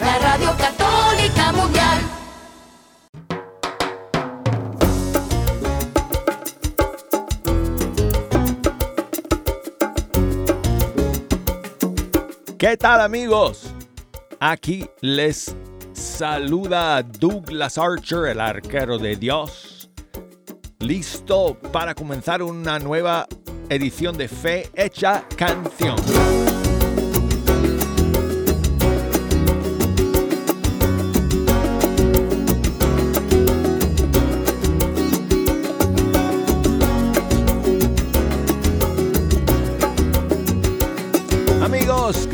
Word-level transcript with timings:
La 0.00 0.18
radio 0.20 0.54
católica 0.56 1.52
mundial. 1.52 1.98
¿Qué 12.56 12.76
tal 12.76 13.00
amigos? 13.00 13.74
Aquí 14.38 14.88
les 15.00 15.56
saluda 15.92 17.02
Douglas 17.02 17.76
Archer, 17.76 18.26
el 18.26 18.40
arquero 18.40 18.98
de 18.98 19.16
Dios, 19.16 19.90
listo 20.78 21.58
para 21.72 21.92
comenzar 21.96 22.40
una 22.40 22.78
nueva 22.78 23.26
edición 23.68 24.16
de 24.16 24.28
Fe 24.28 24.70
Hecha 24.76 25.24
Canción. 25.36 25.96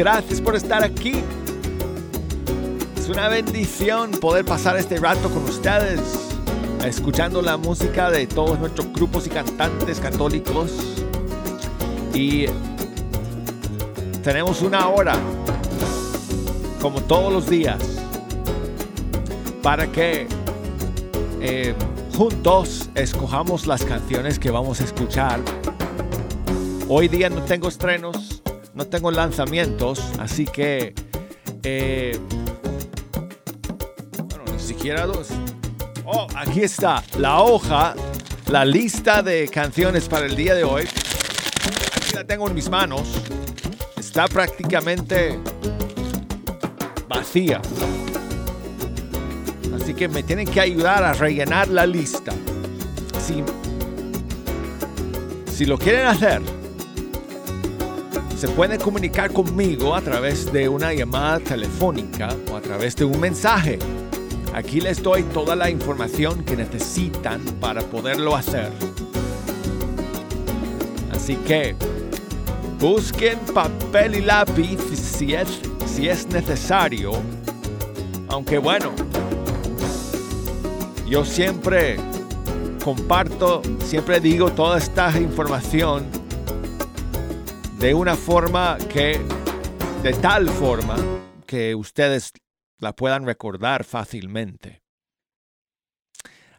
Gracias 0.03 0.41
por 0.41 0.57
estar 0.57 0.83
aquí. 0.83 1.15
Es 2.99 3.09
una 3.09 3.29
bendición 3.29 4.11
poder 4.11 4.45
pasar 4.45 4.77
este 4.77 4.97
rato 4.97 5.31
con 5.31 5.45
ustedes, 5.45 6.01
escuchando 6.85 7.41
la 7.41 7.57
música 7.57 8.11
de 8.11 8.27
todos 8.27 8.59
nuestros 8.59 8.93
grupos 8.93 9.29
y 9.29 9.31
cantantes 9.31 10.01
católicos. 10.01 10.73
Y 12.13 12.47
tenemos 14.25 14.61
una 14.63 14.89
hora, 14.89 15.15
como 16.81 17.01
todos 17.03 17.33
los 17.33 17.49
días, 17.49 17.79
para 19.63 19.87
que 19.87 20.27
eh, 21.41 21.77
juntos 22.17 22.91
escojamos 22.97 23.69
las 23.69 23.85
canciones 23.85 24.41
que 24.41 24.51
vamos 24.51 24.81
a 24.81 24.85
escuchar. 24.85 25.39
Hoy 26.89 27.07
día 27.07 27.31
no 27.31 27.43
tengo 27.43 27.69
estrenos, 27.69 28.32
no 28.75 28.87
tengo 28.87 29.11
lanzamientos, 29.11 30.01
así 30.19 30.47
que... 30.47 30.95
Eh, 31.63 32.19
bueno, 34.17 34.45
ni 34.53 34.59
siquiera 34.59 35.07
dos. 35.07 35.29
Oh, 36.05 36.27
aquí 36.35 36.63
está 36.63 37.03
la 37.19 37.41
hoja, 37.41 37.95
la 38.51 38.65
lista 38.65 39.23
de 39.23 39.49
canciones 39.49 40.09
para 40.09 40.27
el 40.27 40.35
día 40.35 40.55
de 40.55 40.65
hoy. 40.65 40.83
Aquí 41.97 42.15
la 42.15 42.25
tengo 42.25 42.49
en 42.49 42.55
mis 42.55 42.69
manos. 42.69 43.03
Está 43.97 44.27
prácticamente 44.27 45.39
vacía. 47.09 47.61
Así 49.75 49.95
que 49.95 50.09
me 50.09 50.23
tienen 50.23 50.49
que 50.49 50.61
ayudar 50.61 51.05
a 51.05 51.13
rellenar 51.13 51.69
la 51.69 51.87
lista. 51.87 52.33
Si, 53.25 53.43
si 55.55 55.65
lo 55.67 55.79
quieren 55.79 56.07
hacer, 56.07 56.43
se 58.43 58.49
pueden 58.49 58.81
comunicar 58.81 59.33
conmigo 59.33 59.95
a 59.95 60.01
través 60.01 60.53
de 60.53 60.69
una 60.69 60.93
llamada 60.93 61.39
telefónica 61.39 62.35
o 62.51 62.57
a 62.57 62.61
través 62.61 62.97
de 62.97 63.05
un 63.05 63.21
mensaje. 63.21 63.79
Aquí 64.53 64.81
les 64.81 65.01
doy 65.01 65.23
toda 65.23 65.55
la 65.55 65.71
información 65.71 66.43
que 66.43 66.57
necesitan 66.57 67.41
para 67.61 67.83
poderlo 67.83 68.35
hacer. 68.35 68.73
Así 71.13 71.37
que 71.37 71.77
busquen 72.81 73.39
papel 73.55 74.17
y 74.17 74.23
lápiz 74.23 74.81
si 74.93 75.35
es, 75.35 75.61
si 75.87 76.09
es 76.09 76.27
necesario. 76.27 77.13
Aunque 78.27 78.59
bueno, 78.59 78.91
yo 81.07 81.25
siempre 81.25 81.97
comparto, 82.83 83.63
siempre 83.85 84.19
digo 84.19 84.51
toda 84.51 84.79
esta 84.79 85.17
información 85.17 86.22
de 87.83 87.93
una 87.95 88.15
forma 88.15 88.79
que, 88.93 89.19
de 90.05 90.13
tal 90.23 90.49
forma 90.49 90.95
que 91.49 91.75
ustedes 91.75 92.31
la 92.79 92.95
puedan 92.95 93.27
recordar 93.27 93.83
fácilmente. 93.83 94.85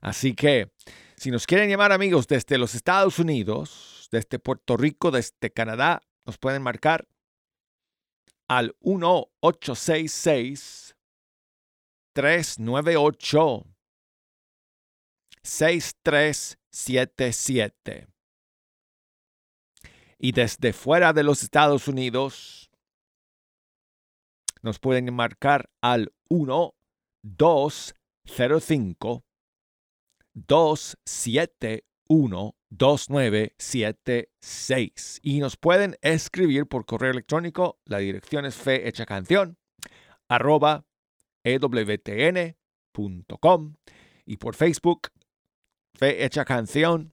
Así 0.01 0.35
que, 0.35 0.73
si 1.15 1.31
nos 1.31 1.47
quieren 1.47 1.69
llamar 1.69 1.93
amigos 1.93 2.27
desde 2.27 2.57
los 2.57 2.75
Estados 2.75 3.19
Unidos, 3.19 4.09
desde 4.11 4.37
Puerto 4.37 4.75
Rico, 4.75 5.11
desde 5.11 5.49
Canadá, 5.49 6.01
nos 6.25 6.37
pueden 6.37 6.61
marcar 6.61 7.07
al 8.49 8.75
1866 8.81 10.97
398 12.11 13.65
6377. 15.41 18.12
Y 20.23 20.31
desde 20.31 20.71
fuera 20.71 21.11
de 21.11 21.21
los 21.21 21.43
Estados 21.43 21.89
Unidos 21.89 22.71
nos 24.61 24.79
pueden 24.79 25.13
marcar 25.13 25.69
al 25.81 26.13
1 26.29 26.73
205 27.23 29.25
271 30.33 32.55
2976 32.69 35.19
y 35.21 35.41
nos 35.41 35.57
pueden 35.57 35.97
escribir 36.01 36.67
por 36.67 36.85
correo 36.85 37.11
electrónico. 37.11 37.81
La 37.83 37.97
dirección 37.97 38.45
es 38.45 38.55
fehechacanción 38.55 39.57
arroba 40.29 40.85
ewtn.com 41.43 42.55
y 44.25 44.37
por 44.37 44.55
Facebook 44.55 45.09
Fe 45.93 46.23
Hecha 46.23 46.45
Canción 46.45 47.12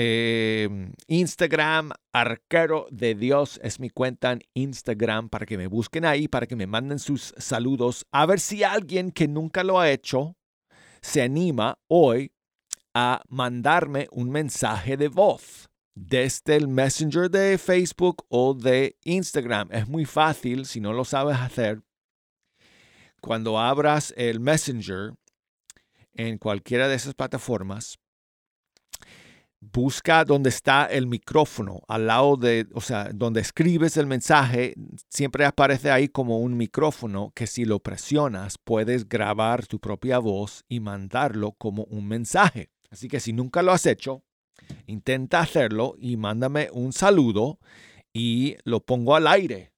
eh, 0.00 0.68
Instagram, 1.08 1.90
Arquero 2.12 2.86
de 2.92 3.16
Dios 3.16 3.58
es 3.64 3.80
mi 3.80 3.90
cuenta 3.90 4.30
en 4.30 4.44
Instagram 4.54 5.28
para 5.28 5.44
que 5.44 5.58
me 5.58 5.66
busquen 5.66 6.04
ahí, 6.04 6.28
para 6.28 6.46
que 6.46 6.54
me 6.54 6.68
manden 6.68 7.00
sus 7.00 7.34
saludos. 7.36 8.06
A 8.12 8.24
ver 8.24 8.38
si 8.38 8.62
alguien 8.62 9.10
que 9.10 9.26
nunca 9.26 9.64
lo 9.64 9.80
ha 9.80 9.90
hecho 9.90 10.36
se 11.02 11.20
anima 11.20 11.80
hoy 11.88 12.30
a 12.94 13.22
mandarme 13.28 14.06
un 14.12 14.30
mensaje 14.30 14.96
de 14.96 15.08
voz 15.08 15.68
desde 15.96 16.54
el 16.54 16.68
Messenger 16.68 17.28
de 17.28 17.58
Facebook 17.58 18.24
o 18.28 18.54
de 18.54 18.96
Instagram. 19.02 19.70
Es 19.72 19.88
muy 19.88 20.04
fácil 20.04 20.66
si 20.66 20.80
no 20.80 20.92
lo 20.92 21.04
sabes 21.04 21.38
hacer. 21.38 21.82
Cuando 23.20 23.58
abras 23.58 24.14
el 24.16 24.38
Messenger 24.38 25.14
en 26.14 26.38
cualquiera 26.38 26.86
de 26.86 26.94
esas 26.94 27.14
plataformas, 27.14 27.98
busca 29.60 30.24
donde 30.24 30.50
está 30.50 30.86
el 30.86 31.06
micrófono, 31.06 31.80
al 31.88 32.06
lado 32.06 32.36
de, 32.36 32.66
o 32.74 32.80
sea, 32.80 33.10
donde 33.12 33.40
escribes 33.40 33.96
el 33.96 34.06
mensaje, 34.06 34.74
siempre 35.08 35.44
aparece 35.44 35.90
ahí 35.90 36.08
como 36.08 36.38
un 36.38 36.56
micrófono 36.56 37.32
que 37.34 37.46
si 37.46 37.64
lo 37.64 37.80
presionas 37.80 38.56
puedes 38.58 39.08
grabar 39.08 39.66
tu 39.66 39.80
propia 39.80 40.18
voz 40.18 40.64
y 40.68 40.80
mandarlo 40.80 41.52
como 41.52 41.84
un 41.84 42.06
mensaje. 42.06 42.70
Así 42.90 43.08
que 43.08 43.20
si 43.20 43.32
nunca 43.32 43.62
lo 43.62 43.72
has 43.72 43.86
hecho, 43.86 44.22
intenta 44.86 45.40
hacerlo 45.40 45.94
y 45.98 46.16
mándame 46.16 46.68
un 46.72 46.92
saludo 46.92 47.58
y 48.12 48.56
lo 48.64 48.80
pongo 48.80 49.16
al 49.16 49.26
aire. 49.26 49.72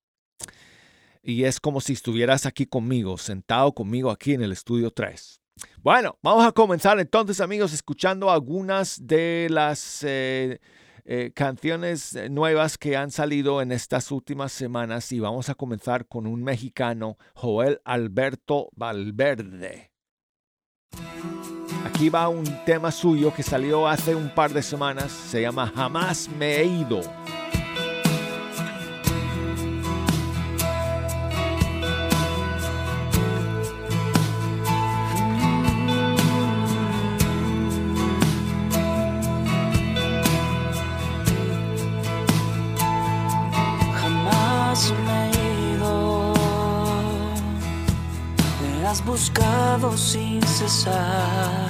Y 1.22 1.44
es 1.44 1.60
como 1.60 1.80
si 1.80 1.94
estuvieras 1.94 2.46
aquí 2.46 2.66
conmigo, 2.66 3.18
sentado 3.18 3.74
conmigo 3.74 4.10
aquí 4.10 4.32
en 4.34 4.42
el 4.42 4.52
estudio 4.52 4.90
3. 4.90 5.39
Bueno, 5.82 6.18
vamos 6.22 6.46
a 6.46 6.52
comenzar 6.52 7.00
entonces 7.00 7.40
amigos 7.40 7.72
escuchando 7.72 8.30
algunas 8.30 9.06
de 9.06 9.48
las 9.50 10.04
eh, 10.04 10.60
eh, 11.04 11.32
canciones 11.34 12.18
nuevas 12.30 12.76
que 12.76 12.96
han 12.96 13.10
salido 13.10 13.62
en 13.62 13.72
estas 13.72 14.10
últimas 14.10 14.52
semanas 14.52 15.10
y 15.12 15.20
vamos 15.20 15.48
a 15.48 15.54
comenzar 15.54 16.06
con 16.06 16.26
un 16.26 16.42
mexicano, 16.44 17.16
Joel 17.34 17.80
Alberto 17.84 18.68
Valverde. 18.76 19.90
Aquí 21.84 22.08
va 22.10 22.28
un 22.28 22.44
tema 22.64 22.90
suyo 22.90 23.32
que 23.34 23.42
salió 23.42 23.88
hace 23.88 24.14
un 24.14 24.34
par 24.34 24.52
de 24.52 24.62
semanas, 24.62 25.10
se 25.10 25.42
llama 25.42 25.72
Jamás 25.74 26.28
me 26.28 26.56
he 26.56 26.64
ido. 26.64 27.00
Buscado 49.20 49.98
sin 49.98 50.40
cesar, 50.46 51.68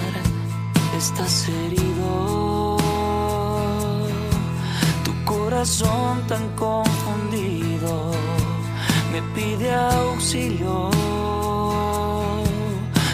estás 0.97 1.49
herido, 1.49 2.77
tu 5.05 5.13
corazón 5.25 6.23
tan 6.29 6.49
confundido 6.55 8.13
auxilio. 9.97 10.91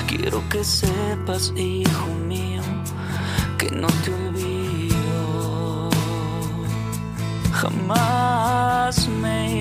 Quiero 0.06 0.46
que 0.50 0.62
sepas, 0.62 1.52
hijo 1.56 2.06
mío, 2.28 2.62
que 3.56 3.70
no 3.70 3.86
te 4.02 4.12
olvido. 4.12 5.88
Jamás 7.52 9.08
me 9.08 9.55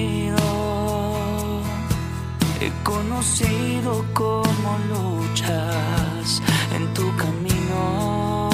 conocido 3.25 4.05
cómo 4.13 4.77
luchas 4.89 6.41
en 6.75 6.93
tu 6.93 7.15
camino. 7.17 8.49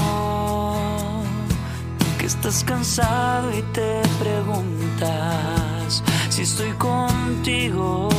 Que 2.18 2.26
estás 2.26 2.64
cansado 2.64 3.52
y 3.52 3.62
te 3.74 4.02
preguntas 4.20 6.04
si 6.30 6.44
estoy 6.44 6.72
contigo. 6.74 8.10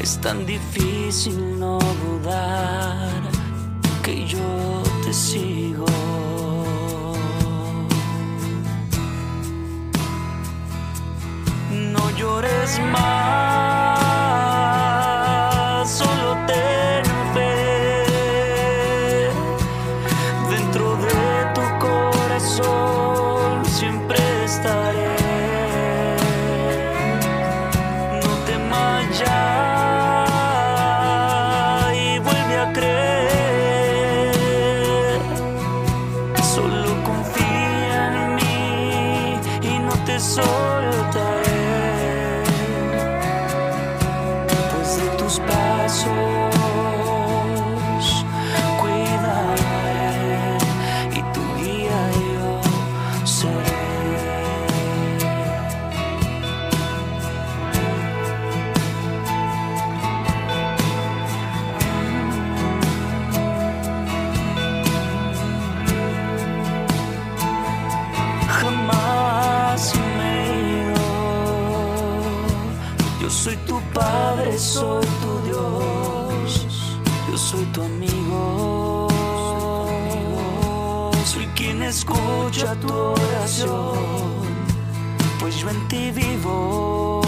Es 0.00 0.20
tan 0.20 0.44
difícil 0.46 1.58
no 1.58 1.78
dudar 1.78 3.22
que 4.02 4.26
yo 4.26 4.82
te 5.04 5.12
sigo. 5.12 5.86
No 11.70 12.10
llores 12.16 12.80
más, 12.92 13.63
escucha 81.84 82.74
tu 82.76 82.92
oración, 82.92 83.98
pues 85.38 85.58
yo 85.58 85.70
en 85.70 85.88
ti 85.88 86.10
vivo. 86.10 87.20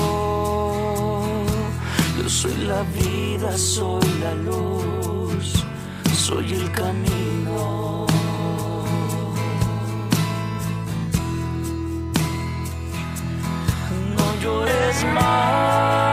Yo 2.19 2.29
soy 2.29 2.57
la 2.67 2.83
vida, 2.83 3.57
soy 3.57 4.09
la 4.21 4.35
luz, 4.35 5.65
soy 6.15 6.53
el 6.55 6.71
camino. 6.73 8.07
No 14.17 14.27
llores 14.43 15.05
más, 15.15 16.06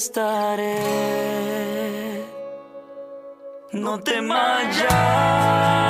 estaré. 0.00 0.78
No 3.72 4.00
temas 4.00 4.64
ya 4.78 5.89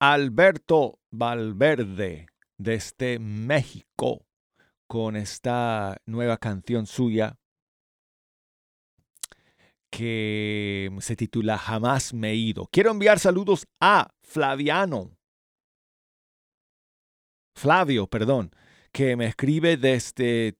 Alberto 0.00 1.00
Valverde 1.10 2.26
desde 2.56 3.18
México 3.18 4.26
con 4.86 5.16
esta 5.16 5.96
nueva 6.06 6.36
canción 6.36 6.86
suya 6.86 7.36
que 9.90 10.90
se 11.00 11.16
titula 11.16 11.58
Jamás 11.58 12.14
me 12.14 12.30
he 12.30 12.34
ido. 12.34 12.68
Quiero 12.70 12.90
enviar 12.90 13.18
saludos 13.18 13.66
a 13.80 14.10
Flaviano. 14.22 15.16
Flavio, 17.56 18.06
perdón, 18.06 18.50
que 18.92 19.16
me 19.16 19.26
escribe 19.26 19.76
desde 19.76 20.58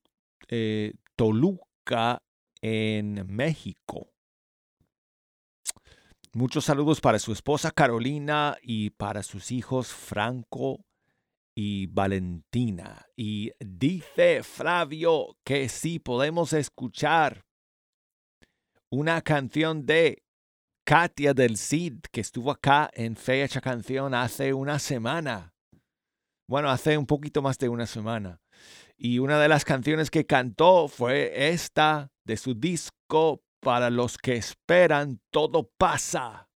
eh, 0.48 0.94
Toluca, 1.16 2.22
en 2.60 3.26
México. 3.28 4.13
Muchos 6.36 6.64
saludos 6.64 7.00
para 7.00 7.20
su 7.20 7.30
esposa 7.30 7.70
Carolina 7.70 8.56
y 8.60 8.90
para 8.90 9.22
sus 9.22 9.52
hijos 9.52 9.92
Franco 9.92 10.84
y 11.54 11.86
Valentina. 11.86 13.06
Y 13.14 13.52
dice 13.60 14.42
Flavio 14.42 15.36
que 15.44 15.68
sí 15.68 16.00
podemos 16.00 16.52
escuchar 16.52 17.44
una 18.90 19.22
canción 19.22 19.86
de 19.86 20.24
Katia 20.84 21.34
del 21.34 21.56
Cid 21.56 22.00
que 22.10 22.22
estuvo 22.22 22.50
acá 22.50 22.90
en 22.94 23.14
Fecha 23.14 23.60
Canción 23.60 24.12
hace 24.12 24.52
una 24.52 24.80
semana. 24.80 25.54
Bueno, 26.48 26.68
hace 26.68 26.98
un 26.98 27.06
poquito 27.06 27.42
más 27.42 27.58
de 27.58 27.68
una 27.68 27.86
semana. 27.86 28.40
Y 28.96 29.20
una 29.20 29.38
de 29.38 29.46
las 29.46 29.64
canciones 29.64 30.10
que 30.10 30.26
cantó 30.26 30.88
fue 30.88 31.48
esta 31.50 32.10
de 32.24 32.36
su 32.36 32.54
disco 32.54 33.44
para 33.64 33.88
los 33.88 34.18
que 34.18 34.36
esperan, 34.36 35.20
todo 35.30 35.70
pasa. 35.78 36.48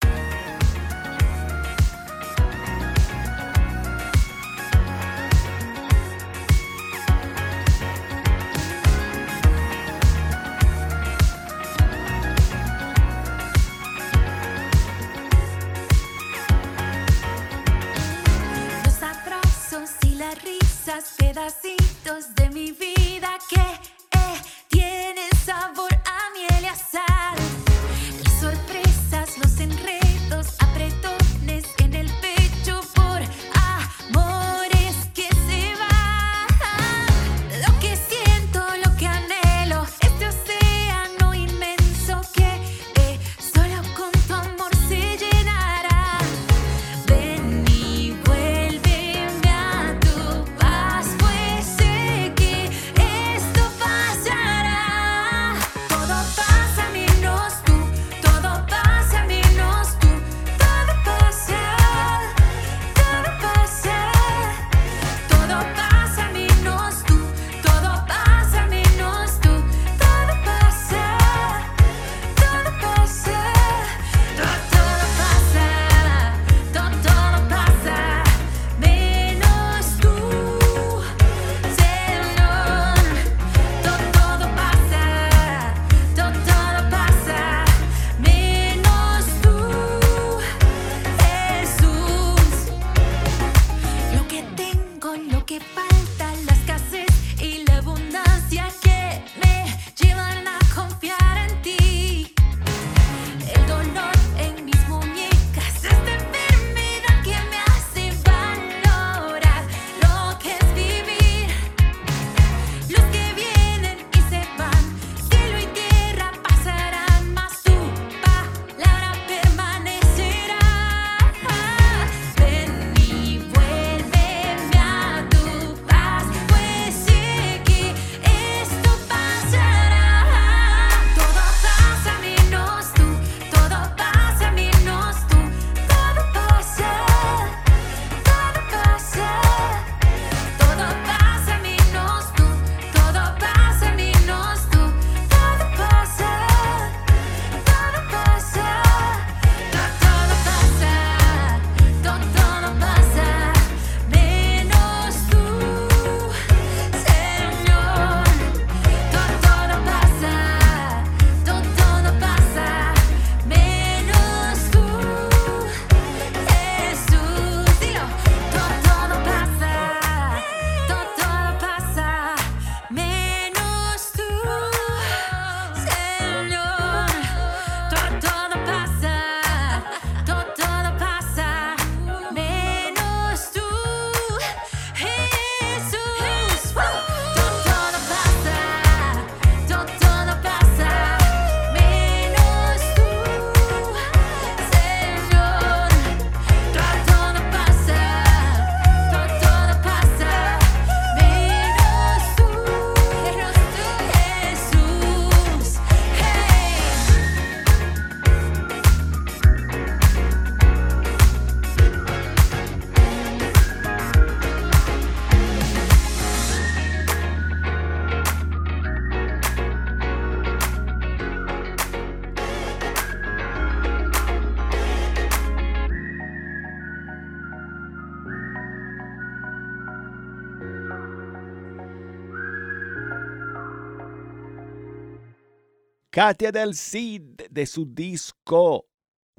Katia 236.18 236.52
del 236.52 236.74
Cid 236.74 237.22
de 237.52 237.68
su 237.68 237.86
disco 237.94 238.88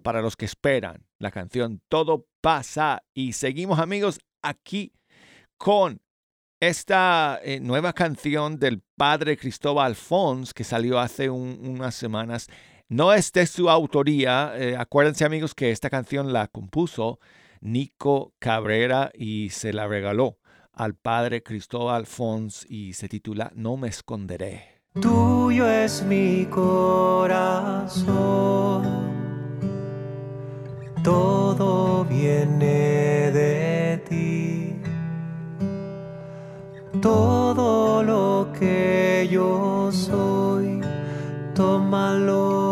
para 0.04 0.22
los 0.22 0.36
que 0.36 0.44
esperan 0.44 1.04
la 1.18 1.32
canción 1.32 1.82
Todo 1.88 2.28
pasa 2.40 3.02
y 3.12 3.32
seguimos 3.32 3.80
amigos 3.80 4.20
aquí 4.42 4.92
con 5.56 6.00
esta 6.60 7.40
eh, 7.42 7.58
nueva 7.58 7.92
canción 7.94 8.60
del 8.60 8.80
padre 8.96 9.36
Cristóbal 9.36 9.96
Fons 9.96 10.54
que 10.54 10.62
salió 10.62 11.00
hace 11.00 11.30
un- 11.30 11.58
unas 11.66 11.96
semanas. 11.96 12.46
No 12.88 13.12
es 13.12 13.32
de 13.32 13.48
su 13.48 13.68
autoría. 13.68 14.52
eh, 14.54 14.76
acuérdense 14.76 15.24
amigos 15.24 15.56
que 15.56 15.72
esta 15.72 15.90
canción 15.90 16.32
la 16.32 16.46
compuso 16.46 17.18
Nico 17.60 18.34
Cabrera 18.38 19.10
y 19.14 19.50
se 19.50 19.72
la 19.72 19.88
regaló 19.88 20.38
al 20.72 20.94
padre 20.94 21.42
Cristóbal 21.42 22.06
Fons 22.06 22.64
y 22.70 22.92
se 22.92 23.08
titula 23.08 23.50
No 23.56 23.76
me 23.76 23.88
esconderé. 23.88 24.77
Tuyo 24.94 25.68
es 25.68 26.02
mi 26.02 26.46
corazón, 26.46 28.02
todo 31.04 32.04
viene 32.04 33.30
de 33.30 34.02
ti, 34.08 34.80
todo 37.00 38.02
lo 38.02 38.48
que 38.58 39.28
yo 39.30 39.90
soy, 39.92 40.80
tómalo. 41.54 42.64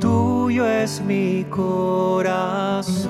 Tuyo 0.00 0.64
es 0.64 1.02
mi 1.02 1.44
corazón, 1.50 3.02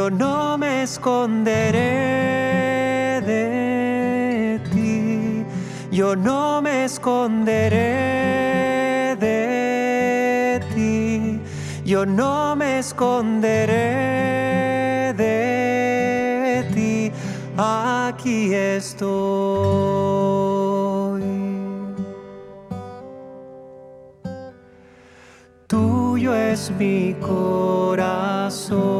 Yo 0.00 0.08
no 0.08 0.56
me 0.56 0.84
esconderé 0.84 1.80
de 3.20 4.58
ti, 4.72 5.44
yo 5.92 6.16
no 6.16 6.62
me 6.62 6.86
esconderé 6.86 7.74
de 9.20 10.62
ti, 10.74 11.38
yo 11.84 12.06
no 12.06 12.56
me 12.56 12.78
esconderé 12.78 13.74
de 15.18 16.64
ti, 16.72 17.12
aquí 17.58 18.54
estoy. 18.54 19.10
Tuyo 25.66 26.34
es 26.34 26.70
mi 26.78 27.14
corazón, 27.20 28.99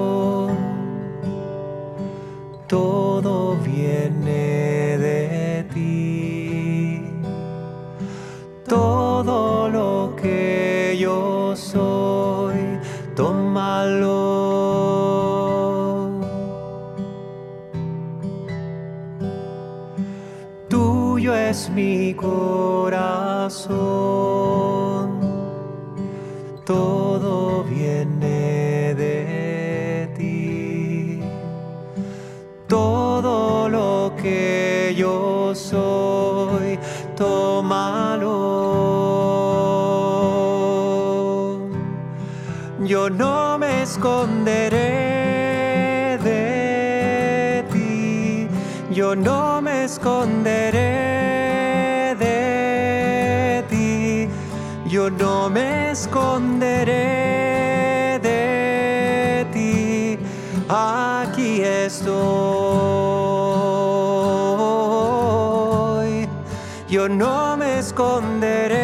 mi 22.10 22.16
corazón 22.16 23.70
todo 26.64 27.62
viene 27.62 28.94
de 29.02 30.10
ti. 30.16 31.20
Todo 32.66 33.68
lo 33.68 34.12
que 34.20 34.94
yo 34.96 35.54
soy, 35.54 36.78
tómalo. 37.16 38.28
Yo 42.92 43.08
no 43.08 43.58
me 43.58 43.82
esconderé 43.82 44.88
de 46.28 47.64
ti. 47.72 48.48
Yo 48.92 49.14
no 49.14 49.62
me 49.62 49.84
esconderé 49.84 50.79
Yo 55.00 55.08
no 55.08 55.48
me 55.48 55.92
esconderé 55.92 56.92
de 58.22 59.46
ti, 59.50 60.18
aquí 60.68 61.62
estoy. 61.62 62.10
Yo 66.86 67.08
no 67.08 67.56
me 67.56 67.78
esconderé 67.78 68.76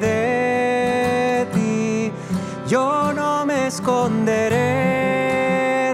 de 0.00 1.46
ti, 1.52 2.10
yo 2.66 3.12
no 3.12 3.44
me 3.44 3.66
esconderé 3.66 4.64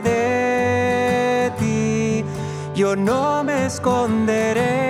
de 0.01 1.51
ti, 1.59 2.25
yo 2.77 2.95
no 2.95 3.43
me 3.43 3.67
esconderé 3.67 4.86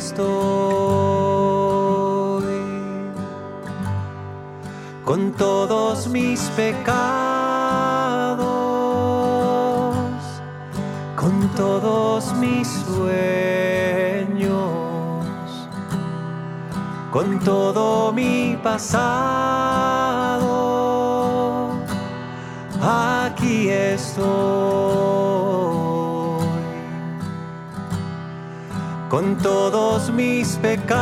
estoy. 0.00 0.30
Con 5.04 5.32
todos 5.32 6.08
mis 6.08 6.40
pecados, 6.56 6.86
con 11.16 11.48
todos 11.56 12.32
mis 12.36 12.68
sueños, 12.86 14.60
con 17.10 17.38
todo 17.40 18.12
mi 18.12 18.56
pasado, 18.62 19.20
aquí 22.80 23.68
estoy 23.68 25.49
con 29.10 29.36
todos 29.38 30.10
mis 30.10 30.56
pecados, 30.58 30.94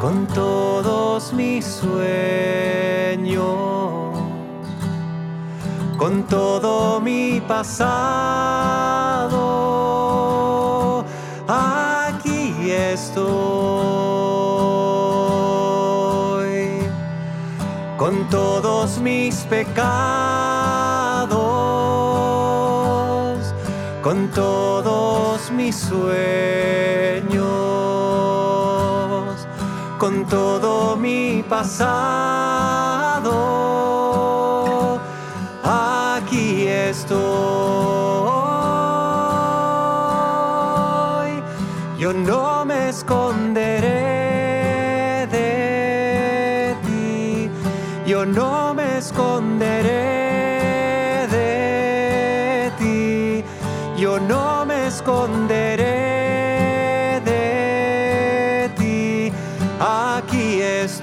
con 0.00 0.26
todos 0.28 1.32
mis 1.32 1.64
sueños, 1.64 3.42
con 5.98 6.22
todo 6.28 7.00
mi 7.00 7.40
pasado, 7.40 7.74
aquí 11.48 12.70
estoy, 12.70 13.18
con 17.96 18.28
todos 18.30 19.00
mis 19.00 19.34
pecados 19.46 20.27
todos 24.38 25.50
mis 25.50 25.74
sueños, 25.74 25.98
con 29.98 30.24
todo 30.26 30.96
mi 30.96 31.42
pasado, 31.42 31.80
aquí 35.64 36.68
estoy. 36.68 37.18
Yo 41.98 42.12
no 42.12 42.64
me 42.64 42.90
esconderé 42.90 44.06
de 45.32 46.76
ti, 46.86 47.50
yo 48.06 48.24
no 48.24 48.72
me 48.72 48.98
esconderé 48.98 50.17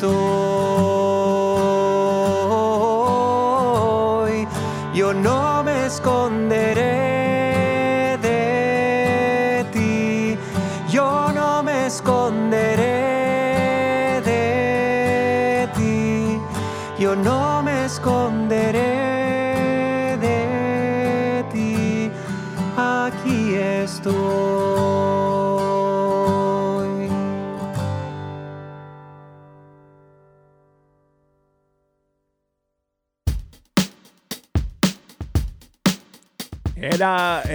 aquí 0.06 0.55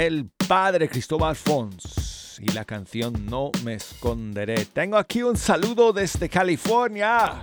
el 0.00 0.30
padre 0.48 0.88
Cristóbal 0.88 1.36
Fons 1.36 2.40
y 2.40 2.50
la 2.52 2.64
canción 2.64 3.26
No 3.26 3.50
me 3.64 3.74
esconderé. 3.74 4.64
Tengo 4.64 4.96
aquí 4.96 5.22
un 5.22 5.36
saludo 5.36 5.92
desde 5.92 6.30
California. 6.30 7.42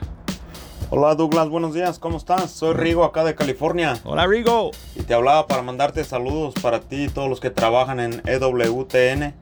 Hola 0.90 1.14
Douglas, 1.14 1.50
buenos 1.50 1.76
días, 1.76 2.00
¿cómo 2.00 2.18
estás? 2.18 2.50
Soy 2.50 2.74
Rigo 2.74 3.04
acá 3.04 3.24
de 3.24 3.36
California. 3.36 4.00
Hola 4.04 4.26
Rigo. 4.26 4.72
Y 4.96 5.04
te 5.04 5.14
hablaba 5.14 5.46
para 5.46 5.62
mandarte 5.62 6.04
saludos 6.04 6.56
para 6.60 6.80
ti 6.80 7.04
y 7.04 7.10
todos 7.10 7.30
los 7.30 7.40
que 7.40 7.52
trabajan 7.52 8.00
en 8.00 8.24
EWTN. 8.26 9.36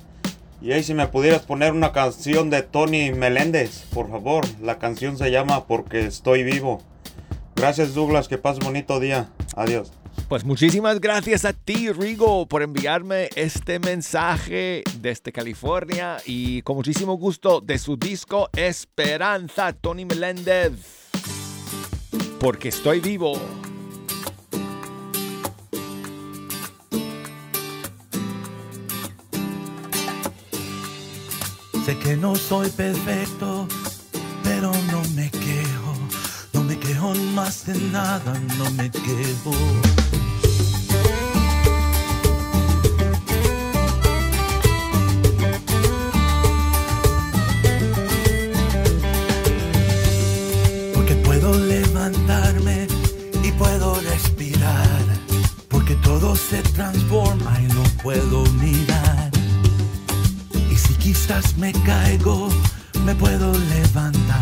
Y 0.62 0.74
ahí 0.74 0.84
si 0.84 0.94
me 0.94 1.08
pudieras 1.08 1.44
poner 1.44 1.72
una 1.72 1.94
canción 1.94 2.50
de 2.50 2.64
Tony 2.64 3.14
Meléndez, 3.14 3.86
por 3.94 4.10
favor. 4.10 4.44
La 4.62 4.78
canción 4.78 5.18
se 5.18 5.32
llama 5.32 5.68
Porque 5.68 6.02
estoy 6.02 6.44
vivo. 6.44 6.82
Gracias 7.56 7.94
Douglas, 7.94 8.28
que 8.28 8.38
pases 8.38 8.62
bonito 8.62 9.00
día. 9.00 9.30
Adiós. 9.56 9.94
Pues 10.28 10.44
muchísimas 10.44 11.00
gracias 11.00 11.46
a 11.46 11.54
ti, 11.54 11.92
Rigo, 11.92 12.48
por 12.48 12.64
enviarme 12.64 13.30
este 13.36 13.80
mensaje 13.80 14.84
desde 15.00 15.32
California 15.32 16.18
y 16.26 16.64
con 16.64 16.76
muchísimo 16.78 17.14
gusto 17.14 17.62
de 17.62 17.78
su 17.78 17.96
disco 17.96 18.50
Esperanza, 18.56 19.74
Tony 19.74 20.06
Meléndez. 20.06 20.74
Porque 22.40 22.70
estoy 22.70 23.00
vivo. 23.02 23.40
Sé 31.86 31.96
que 32.00 32.18
no 32.18 32.36
soy 32.36 32.72
perfecto, 32.72 33.68
pero 34.44 34.72
no 34.92 35.04
me 35.16 35.30
quejo. 35.30 35.94
No 36.52 36.64
me 36.64 36.80
quejo 36.80 37.14
más 37.36 37.68
de 37.68 37.80
nada, 37.92 38.34
no 38.58 38.72
me 38.72 38.90
quejo. 38.90 39.52
Me 61.58 61.74
caigo, 61.74 62.50
me 63.04 63.14
puedo 63.16 63.52
levantar. 63.54 64.35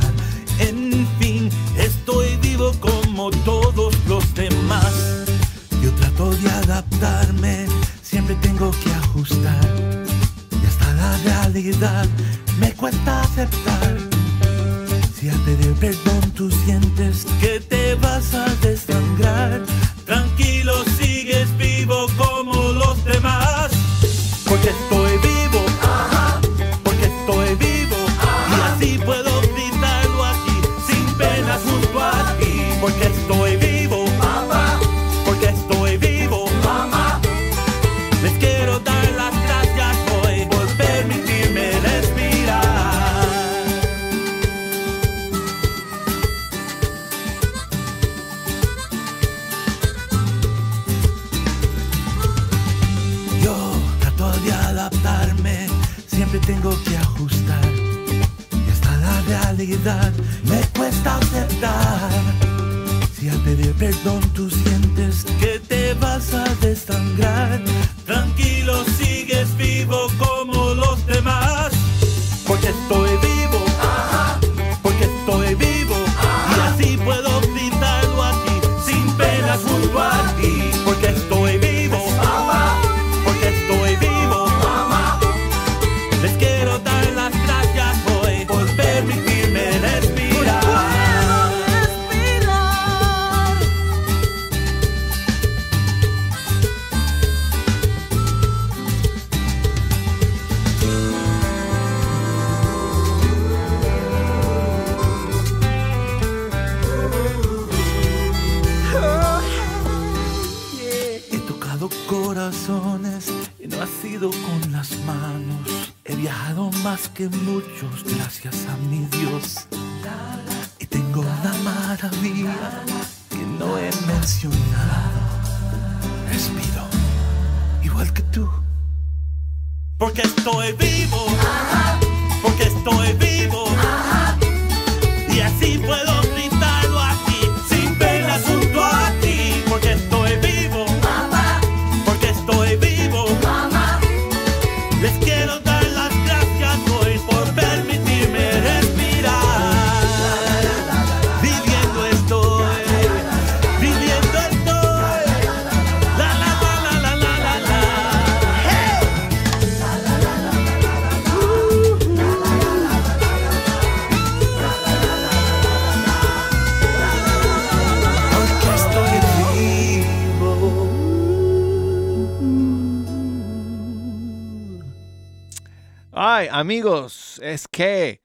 Ay, 176.15 176.47
amigos, 176.51 177.39
es 177.41 177.67
que 177.67 178.21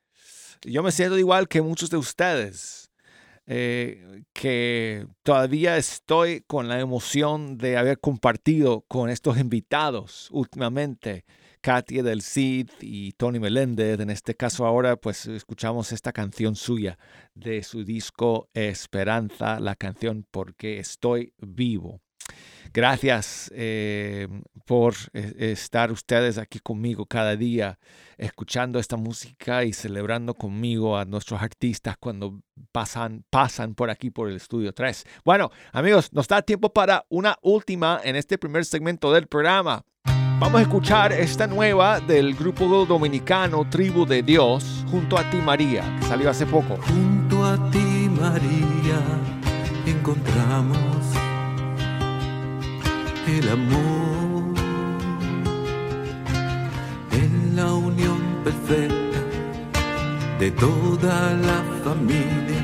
yo 0.60 0.82
me 0.82 0.92
siento 0.92 1.16
igual 1.16 1.48
que 1.48 1.62
muchos 1.62 1.88
de 1.88 1.96
ustedes, 1.96 2.90
eh, 3.46 4.24
que 4.34 5.06
todavía 5.22 5.78
estoy 5.78 6.42
con 6.42 6.68
la 6.68 6.80
emoción 6.80 7.56
de 7.56 7.78
haber 7.78 7.98
compartido 7.98 8.82
con 8.88 9.08
estos 9.08 9.38
invitados 9.38 10.28
últimamente, 10.32 11.24
Katia 11.62 12.02
del 12.02 12.20
Cid 12.20 12.68
y 12.82 13.12
Tony 13.12 13.40
Meléndez. 13.40 13.98
En 14.00 14.10
este 14.10 14.34
caso 14.34 14.66
ahora 14.66 14.96
pues 14.96 15.24
escuchamos 15.24 15.90
esta 15.90 16.12
canción 16.12 16.56
suya 16.56 16.98
de 17.34 17.62
su 17.62 17.84
disco 17.84 18.50
Esperanza, 18.52 19.60
la 19.60 19.76
canción 19.76 20.26
Porque 20.30 20.78
estoy 20.78 21.32
vivo. 21.38 22.02
Gracias 22.72 23.50
eh, 23.54 24.28
por 24.64 24.94
eh, 25.12 25.52
estar 25.52 25.90
ustedes 25.90 26.38
aquí 26.38 26.58
conmigo 26.58 27.06
cada 27.06 27.36
día, 27.36 27.78
escuchando 28.16 28.78
esta 28.78 28.96
música 28.96 29.64
y 29.64 29.72
celebrando 29.72 30.34
conmigo 30.34 30.96
a 30.96 31.04
nuestros 31.04 31.40
artistas 31.40 31.96
cuando 31.98 32.40
pasan, 32.72 33.24
pasan 33.30 33.74
por 33.74 33.90
aquí 33.90 34.10
por 34.10 34.28
el 34.28 34.36
estudio 34.36 34.72
3. 34.72 35.04
Bueno, 35.24 35.50
amigos, 35.72 36.12
nos 36.12 36.28
da 36.28 36.42
tiempo 36.42 36.72
para 36.72 37.04
una 37.08 37.36
última 37.42 38.00
en 38.04 38.16
este 38.16 38.38
primer 38.38 38.64
segmento 38.64 39.12
del 39.12 39.26
programa. 39.26 39.84
Vamos 40.40 40.60
a 40.60 40.62
escuchar 40.62 41.12
esta 41.12 41.48
nueva 41.48 41.98
del 41.98 42.34
grupo 42.34 42.86
dominicano 42.86 43.68
Tribu 43.68 44.06
de 44.06 44.22
Dios, 44.22 44.84
Junto 44.88 45.18
a 45.18 45.28
ti 45.28 45.38
María, 45.38 45.82
que 45.98 46.06
salió 46.06 46.30
hace 46.30 46.46
poco. 46.46 46.76
Junto 46.86 47.44
a 47.44 47.70
ti 47.70 48.08
María 48.08 49.00
encontramos 49.84 50.78
el 53.28 53.48
amor 53.50 54.54
en 57.12 57.56
la 57.56 57.74
unión 57.74 58.18
perfecta 58.42 59.20
de 60.38 60.50
toda 60.52 61.34
la 61.34 61.62
familia 61.84 62.62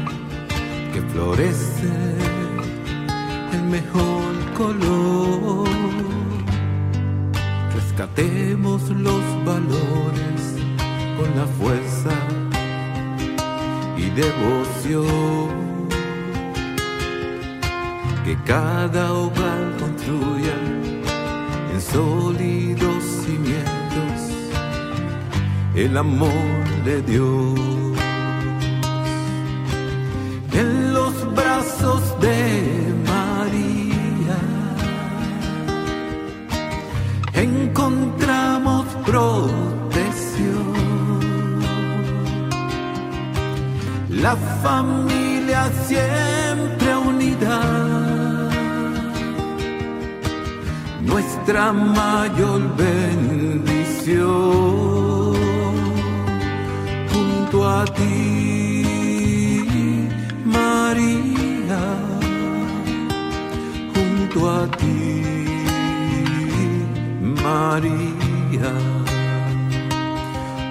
que 0.93 1.03
florece 1.13 1.93
el 3.53 3.63
mejor 3.65 4.33
color. 4.57 5.69
Rescatemos 7.75 8.89
los 8.89 9.23
valores 9.45 10.41
con 11.19 11.29
la 11.37 11.47
fuerza 11.59 12.15
y 13.99 14.09
devoción 14.11 15.74
que 18.25 18.37
cada 18.45 19.13
hogar 19.13 19.77
construya 19.79 20.57
en 21.73 21.81
sólidos 21.81 23.05
cimientos 23.23 24.19
el 25.75 25.95
amor 25.99 26.65
de 26.87 27.03
Dios. 27.03 27.61
En 30.53 30.95
los 30.95 31.35
brazos 31.35 32.19
de 32.21 32.95
María 33.13 34.39
encontramos 37.35 38.87
protección. 39.05 40.73
La 44.09 44.35
familia 44.63 45.71
siempre 45.87 46.34
nuestra 51.07 51.73
mayor 51.73 52.61
bendición. 52.77 54.25
Junto 57.13 57.69
a 57.69 57.85
ti, 57.85 58.85
María, 60.45 61.83
junto 63.95 64.51
a 64.51 64.67
ti, 64.81 65.23
María, 67.43 68.73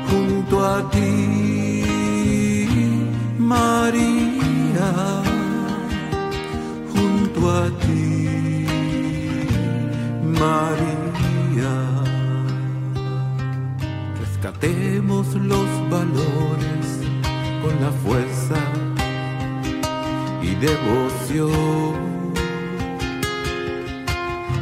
junto 0.09 0.55
a 0.65 0.89
ti, 0.89 2.65
María, 3.37 4.89
junto 6.91 7.51
a 7.51 7.63
ti, 7.69 7.82
María. 10.43 11.75
Rescatemos 14.21 15.25
los 15.35 15.69
valores 15.89 16.85
con 17.61 17.73
la 17.83 17.91
fuerza 18.03 18.59
y 20.41 20.49
devoción 20.67 21.93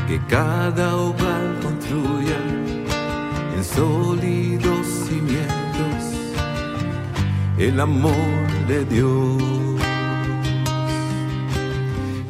que 0.07 0.17
cada 0.27 0.95
hogar 0.97 1.43
construya 1.63 2.39
en 3.55 3.63
sólidos 3.63 4.85
cimientos 5.07 6.01
el 7.57 7.79
amor 7.79 8.47
de 8.67 8.85
Dios. 8.85 9.41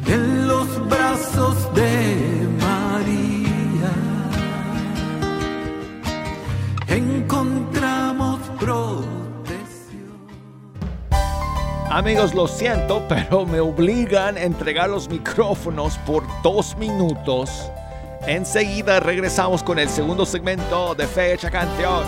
En 0.06 0.48
los 0.48 0.68
brazos 0.88 1.56
de 1.74 2.48
María 2.60 3.31
encontramos 7.42 8.40
protección. 8.58 9.02
Amigos, 11.90 12.34
lo 12.34 12.46
siento, 12.46 13.02
pero 13.08 13.44
me 13.44 13.60
obligan 13.60 14.36
a 14.36 14.42
entregar 14.42 14.88
los 14.88 15.08
micrófonos 15.08 15.98
por 15.98 16.24
dos 16.42 16.76
minutos. 16.76 17.70
Enseguida 18.26 19.00
regresamos 19.00 19.62
con 19.62 19.78
el 19.78 19.88
segundo 19.88 20.24
segmento 20.24 20.94
de 20.94 21.06
Fecha 21.06 21.50
Canción. 21.50 22.04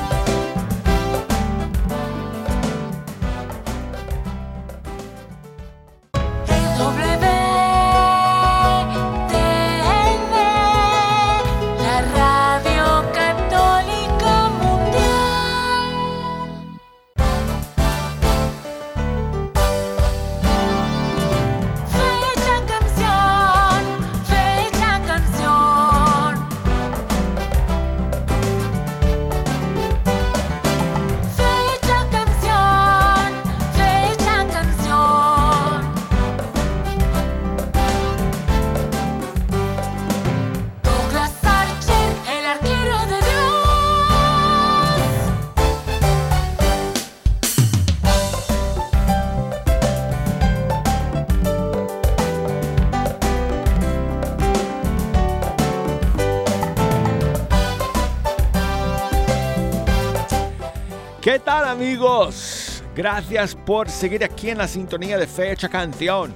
Gracias 62.95 63.57
por 63.57 63.91
seguir 63.91 64.23
aquí 64.23 64.51
en 64.51 64.59
la 64.59 64.69
sintonía 64.69 65.19
de 65.19 65.27
Fecha 65.27 65.69
Canción. 65.69 66.33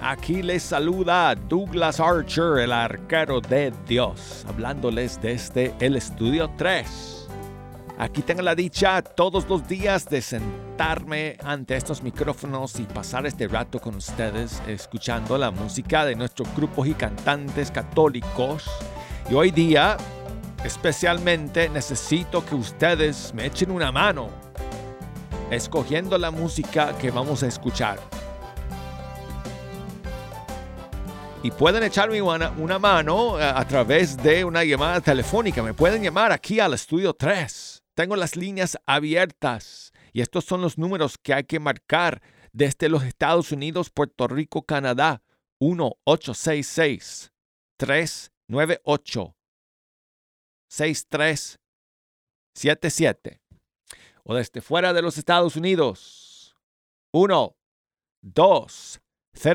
Aquí 0.00 0.42
les 0.42 0.62
saluda 0.62 1.34
Douglas 1.34 2.00
Archer, 2.00 2.60
el 2.60 2.72
arquero 2.72 3.42
de 3.42 3.70
Dios, 3.86 4.46
hablándoles 4.48 5.20
desde 5.20 5.74
el 5.80 5.96
estudio 5.96 6.50
3. 6.56 7.28
Aquí 7.98 8.22
tengo 8.22 8.40
la 8.40 8.54
dicha 8.54 9.02
todos 9.02 9.46
los 9.50 9.68
días 9.68 10.08
de 10.08 10.22
sentarme 10.22 11.36
ante 11.42 11.76
estos 11.76 12.02
micrófonos 12.02 12.80
y 12.80 12.84
pasar 12.84 13.26
este 13.26 13.48
rato 13.48 13.80
con 13.80 13.96
ustedes 13.96 14.62
escuchando 14.66 15.36
la 15.36 15.50
música 15.50 16.06
de 16.06 16.14
nuestros 16.14 16.48
grupos 16.56 16.86
y 16.86 16.94
cantantes 16.94 17.70
católicos. 17.70 18.64
Y 19.30 19.34
hoy 19.34 19.50
día 19.50 19.98
Especialmente 20.64 21.68
necesito 21.68 22.44
que 22.44 22.56
ustedes 22.56 23.32
me 23.32 23.46
echen 23.46 23.70
una 23.70 23.92
mano 23.92 24.47
escogiendo 25.50 26.18
la 26.18 26.30
música 26.30 26.96
que 26.98 27.10
vamos 27.10 27.42
a 27.42 27.46
escuchar. 27.46 27.98
Y 31.42 31.50
pueden 31.50 31.82
echarme 31.84 32.20
una, 32.20 32.50
una 32.50 32.78
mano 32.78 33.40
eh, 33.40 33.44
a, 33.44 33.66
través 33.66 34.16
de 34.16 34.44
una 34.44 34.64
llamada 34.64 35.00
telefónica. 35.00 35.62
Me 35.62 35.72
pueden 35.72 36.02
llamar 36.02 36.32
aquí 36.32 36.60
al 36.60 36.74
estudio 36.74 37.14
3. 37.14 37.82
Tengo 37.94 38.16
las 38.16 38.36
líneas 38.36 38.76
abiertas. 38.86 39.92
Y 40.12 40.20
estos 40.20 40.44
son 40.44 40.60
los 40.62 40.78
números 40.78 41.16
que 41.16 41.34
hay 41.34 41.44
que 41.44 41.60
marcar 41.60 42.20
desde 42.52 42.88
los 42.88 43.04
Estados 43.04 43.52
Unidos, 43.52 43.90
Puerto 43.90 44.26
Rico, 44.26 44.62
Canadá. 44.62 45.22
1-866 45.60 47.30
398 47.76 49.36
6377 50.68 53.37
o 54.28 54.34
desde 54.34 54.60
fuera 54.60 54.92
de 54.92 55.00
los 55.00 55.16
Estados 55.16 55.56
Unidos 55.56 56.54
1 57.12 57.56
2 58.20 59.00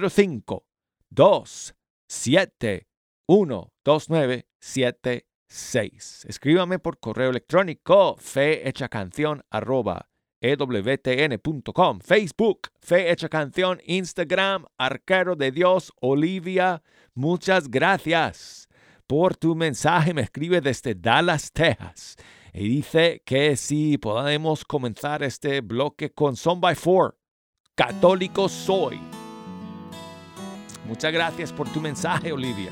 05 0.09 0.65
2 1.09 1.75
7 2.07 2.87
12976. 3.27 6.25
Escríbame 6.25 6.79
por 6.79 6.99
correo 6.99 7.29
electrónico 7.29 8.15
fehechacanción 8.17 9.43
arroba 9.51 10.09
Facebook, 12.01 12.69
Fe 12.81 13.11
Hecha 13.11 13.29
Canción, 13.29 13.79
Instagram, 13.85 14.65
Arquero 14.77 15.37
de 15.37 15.51
Dios, 15.51 15.93
Olivia. 16.01 16.81
Muchas 17.13 17.69
gracias 17.69 18.67
por 19.07 19.37
tu 19.37 19.55
mensaje. 19.55 20.15
Me 20.15 20.23
escribe 20.23 20.59
desde 20.59 20.95
Dallas, 20.95 21.53
Texas. 21.53 22.17
Y 22.55 22.67
dice 22.67 23.23
que 23.25 23.55
si 23.57 23.97
podemos 23.97 24.63
comenzar 24.63 25.23
este 25.23 25.61
bloque 25.61 26.11
con 26.11 26.35
Son 26.35 26.61
by 26.61 26.75
Four. 26.75 27.17
Católico 27.73 28.47
soy. 28.47 28.99
Muchas 30.87 31.11
gracias 31.11 31.51
por 31.51 31.67
tu 31.69 31.81
mensaje, 31.81 32.31
Olivia. 32.31 32.71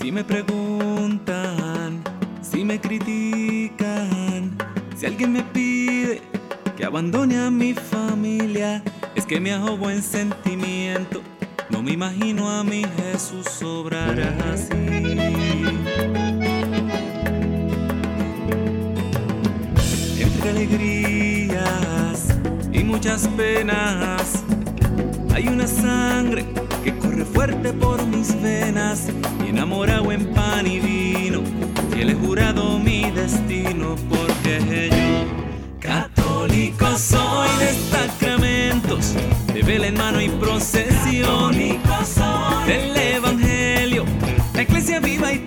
Si 0.00 0.10
me 0.10 0.24
preguntan, 0.24 2.02
si 2.42 2.64
me 2.64 2.80
critican, 2.80 4.58
si 4.96 5.06
alguien 5.06 5.32
me 5.32 5.44
pide 5.44 6.20
que 6.76 6.84
abandone 6.84 7.38
a 7.38 7.48
mi 7.48 7.74
familia, 7.74 8.82
es 9.14 9.24
que 9.24 9.38
me 9.38 9.52
hago 9.52 9.76
buen 9.76 10.02
sentimiento. 10.02 11.22
No 11.70 11.82
me 11.82 11.92
imagino 11.92 12.50
a 12.50 12.64
mi 12.64 12.84
Jesús 12.96 13.62
obrar 13.62 14.18
así. 14.52 14.72
Entre 20.18 20.50
alegrías 20.50 22.28
y 22.72 22.84
muchas 22.84 23.28
penas, 23.28 24.42
hay 25.34 25.48
una 25.48 25.66
sangre 25.66 26.46
que 26.82 26.96
corre 26.96 27.24
fuerte 27.24 27.72
por 27.74 28.04
mis 28.06 28.40
venas 28.40 29.08
y 29.44 29.50
enamorado 29.50 30.10
en 30.10 30.32
pan 30.32 30.66
y 30.66 30.80
vino. 30.80 31.42
Y 31.96 32.00
él 32.00 32.10
he 32.10 32.14
jurado 32.14 32.78
mi 32.78 33.10
destino 33.10 33.94
porque 34.08 34.88
yo, 34.90 35.47
católico 35.80 36.86
soy 36.96 37.48
de 37.58 37.74
sacramentos, 37.90 39.14
de 39.52 39.62
vela 39.62 39.86
en 39.88 39.96
mano 39.96 40.20
y 40.20 40.28
procesión. 40.28 41.56
Del 42.66 42.96
evangelio, 42.96 44.04
la 44.54 44.62
iglesia 44.62 45.00
viva 45.00 45.32
y 45.32 45.38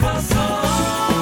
casa. 0.00 1.15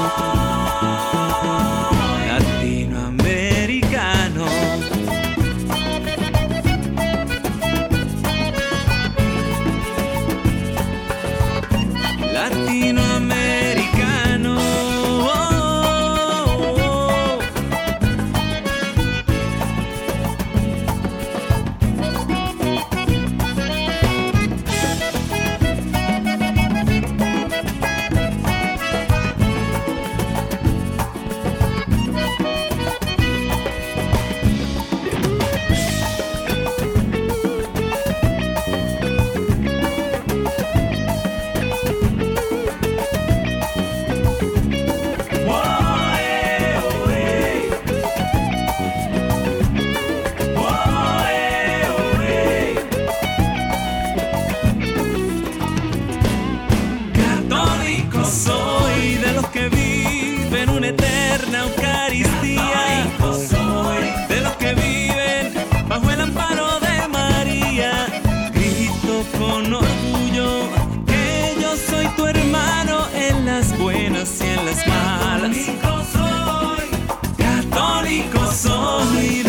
Tónico 77.74 78.46
sorri. 78.46 79.43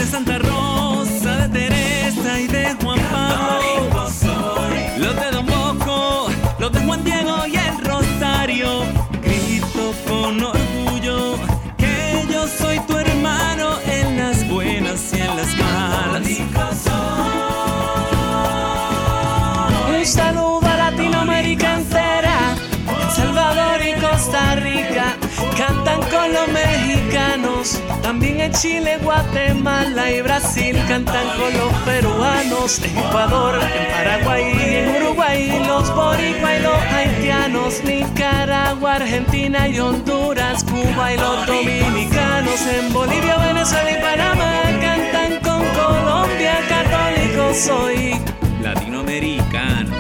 También 28.03 28.41
en 28.41 28.51
Chile, 28.53 28.99
Guatemala 29.01 30.11
y 30.11 30.21
Brasil 30.21 30.77
cantan 30.87 31.27
con 31.37 31.51
los 31.57 31.73
peruanos, 31.83 32.79
en 32.83 32.97
Ecuador, 32.97 33.55
en 33.55 33.91
Paraguay 33.91 34.43
en 34.59 35.03
Uruguay, 35.03 35.63
los 35.65 35.95
boricua 35.95 36.57
y 36.57 36.61
los 36.61 36.77
haitianos, 36.93 37.83
Nicaragua, 37.83 38.95
Argentina 38.95 39.67
y 39.67 39.79
Honduras, 39.79 40.63
Cuba 40.63 41.13
y 41.13 41.17
los 41.17 41.47
dominicanos, 41.47 42.61
en 42.67 42.93
Bolivia, 42.93 43.37
Venezuela 43.37 43.91
y 43.91 44.01
Panamá 44.01 44.61
cantan 44.79 45.39
con 45.41 45.65
Colombia, 45.73 46.59
católico 46.69 47.53
soy 47.53 48.19
latinoamericano. 48.61 49.95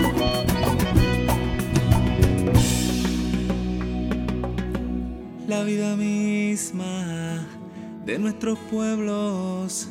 La 5.47 5.63
vida 5.63 5.95
misma 5.95 7.44
de 8.05 8.19
nuestros 8.19 8.59
pueblos, 8.71 9.89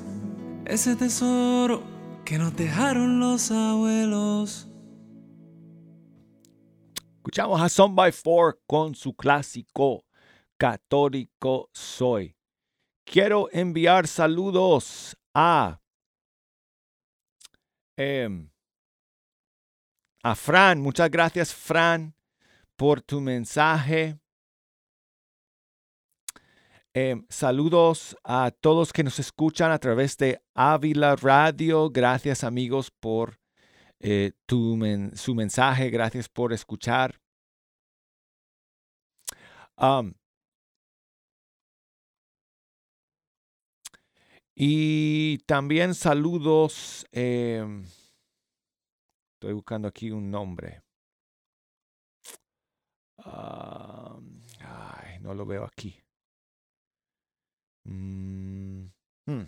ese 0.66 0.94
tesoro 0.94 1.82
que 2.24 2.38
nos 2.38 2.54
dejaron 2.56 3.18
los 3.18 3.50
abuelos. 3.50 4.68
Escuchamos 7.16 7.60
a 7.60 7.68
Son 7.68 7.96
by 7.96 8.12
Four 8.12 8.60
con 8.66 8.94
su 8.94 9.14
clásico 9.14 10.04
Católico 10.56 11.70
Soy. 11.72 12.36
Quiero 13.04 13.48
enviar 13.50 14.06
saludos 14.06 15.16
a, 15.34 15.80
em, 17.96 18.48
a 20.22 20.34
Fran. 20.36 20.80
Muchas 20.80 21.10
gracias, 21.10 21.52
Fran, 21.52 22.14
por 22.76 23.02
tu 23.02 23.20
mensaje. 23.20 24.18
Em, 26.96 27.26
saludos 27.28 28.16
a 28.22 28.52
todos 28.52 28.92
que 28.92 29.02
nos 29.02 29.18
escuchan 29.18 29.72
a 29.72 29.80
través 29.80 30.16
de 30.16 30.40
Ávila 30.54 31.16
Radio. 31.16 31.90
Gracias 31.90 32.44
amigos 32.44 32.92
por 32.92 33.40
eh, 33.98 34.30
tu 34.46 34.78
su 35.16 35.34
mensaje. 35.34 35.90
Gracias 35.90 36.28
por 36.28 36.52
escuchar. 36.52 37.20
Y 44.54 45.38
también 45.46 45.94
saludos. 45.94 47.04
em, 47.10 47.84
estoy 49.34 49.52
buscando 49.52 49.88
aquí 49.88 50.12
un 50.12 50.30
nombre. 50.30 50.82
Ay, 54.60 55.18
no 55.20 55.34
lo 55.34 55.44
veo 55.44 55.64
aquí. 55.64 56.03
Mm, 57.86 58.90
hmm. 59.26 59.44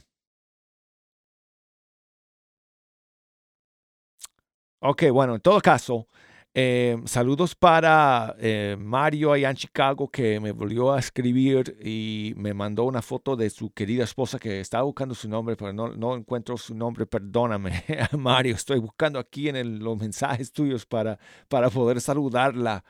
Ok, 4.80 5.04
bueno, 5.10 5.34
en 5.34 5.40
todo 5.40 5.60
caso, 5.60 6.06
eh, 6.54 6.96
saludos 7.06 7.54
para 7.54 8.34
eh, 8.38 8.76
Mario 8.78 9.32
allá 9.32 9.50
en 9.50 9.56
Chicago 9.56 10.08
que 10.10 10.38
me 10.38 10.52
volvió 10.52 10.92
a 10.92 10.98
escribir 10.98 11.76
y 11.82 12.34
me 12.36 12.54
mandó 12.54 12.84
una 12.84 13.02
foto 13.02 13.36
de 13.36 13.50
su 13.50 13.70
querida 13.72 14.04
esposa 14.04 14.38
que 14.38 14.60
estaba 14.60 14.84
buscando 14.84 15.14
su 15.14 15.28
nombre, 15.28 15.56
pero 15.56 15.72
no, 15.72 16.14
encuentro 16.14 16.56
su 16.56 16.74
nombre, 16.74 17.06
perdóname, 17.06 17.84
Mario, 18.18 18.54
estoy 18.54 18.78
buscando 18.78 19.18
aquí 19.18 19.48
en 19.48 19.78
los 19.80 19.98
mensajes 19.98 20.52
tuyos 20.52 20.86
para, 20.86 21.18
para 21.48 21.70
poder 21.70 22.00
saludarla 22.00 22.84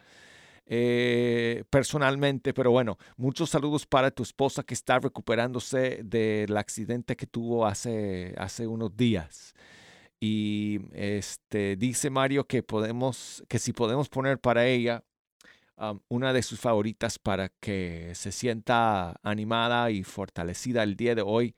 eh, 0.66 1.64
personalmente, 1.70 2.52
pero 2.52 2.72
bueno, 2.72 2.98
muchos 3.16 3.50
saludos 3.50 3.86
para 3.86 4.10
tu 4.10 4.22
esposa 4.24 4.64
que 4.64 4.74
está 4.74 4.98
recuperándose 4.98 6.00
del 6.02 6.56
accidente 6.56 7.16
que 7.16 7.26
tuvo 7.26 7.66
hace, 7.66 8.34
hace 8.36 8.66
unos 8.66 8.96
días. 8.96 9.54
Y 10.18 10.80
este 10.92 11.76
dice 11.76 12.10
Mario 12.10 12.46
que 12.46 12.62
podemos, 12.62 13.44
que 13.48 13.58
si 13.58 13.72
podemos 13.72 14.08
poner 14.08 14.40
para 14.40 14.66
ella 14.66 15.04
una 16.08 16.32
de 16.32 16.42
sus 16.42 16.58
favoritas 16.58 17.18
para 17.18 17.50
que 17.60 18.12
se 18.14 18.32
sienta 18.32 19.16
animada 19.22 19.90
y 19.90 20.02
fortalecida 20.04 20.82
el 20.82 20.96
día 20.96 21.14
de 21.14 21.22
hoy. 21.22 21.54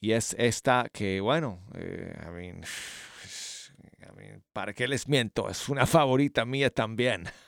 Y 0.00 0.12
es 0.12 0.34
esta 0.38 0.88
que, 0.92 1.20
bueno, 1.20 1.60
eh, 1.74 2.14
I 2.24 2.60
¿para 4.52 4.72
qué 4.72 4.86
les 4.86 5.08
miento? 5.08 5.48
Es 5.50 5.68
una 5.68 5.86
favorita 5.86 6.44
mía 6.44 6.70
también. 6.70 7.24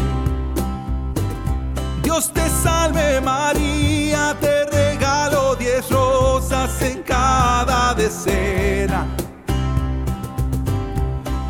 Dios 2.03 2.31
te 2.33 2.47
salve 2.49 3.21
María, 3.21 4.35
te 4.39 4.65
regalo 4.65 5.55
diez 5.55 5.89
rosas 5.89 6.81
en 6.81 7.03
cada 7.03 7.93
decena. 7.93 9.05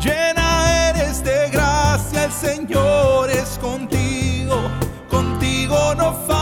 Llena 0.00 0.90
eres 0.90 1.24
de 1.24 1.48
gracia, 1.50 2.24
el 2.24 2.32
Señor 2.32 3.30
es 3.30 3.58
contigo, 3.58 4.60
contigo 5.08 5.94
no 5.96 6.12
falta. 6.26 6.41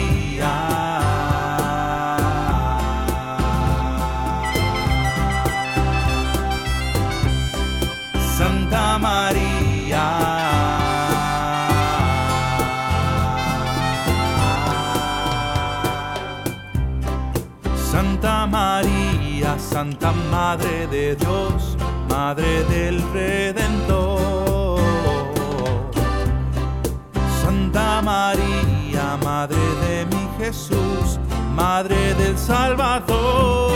Santa 17.91 18.47
María, 18.47 19.59
Santa 19.59 20.13
Madre 20.31 20.87
de 20.87 21.13
Dios, 21.17 21.75
Madre 22.09 22.63
del 22.69 23.03
Redentor. 23.11 24.79
Santa 27.43 28.01
María, 28.01 29.17
Madre 29.21 29.57
de 29.85 30.05
mi 30.05 30.25
Jesús, 30.39 31.19
Madre 31.53 32.13
del 32.13 32.37
Salvador. 32.37 33.73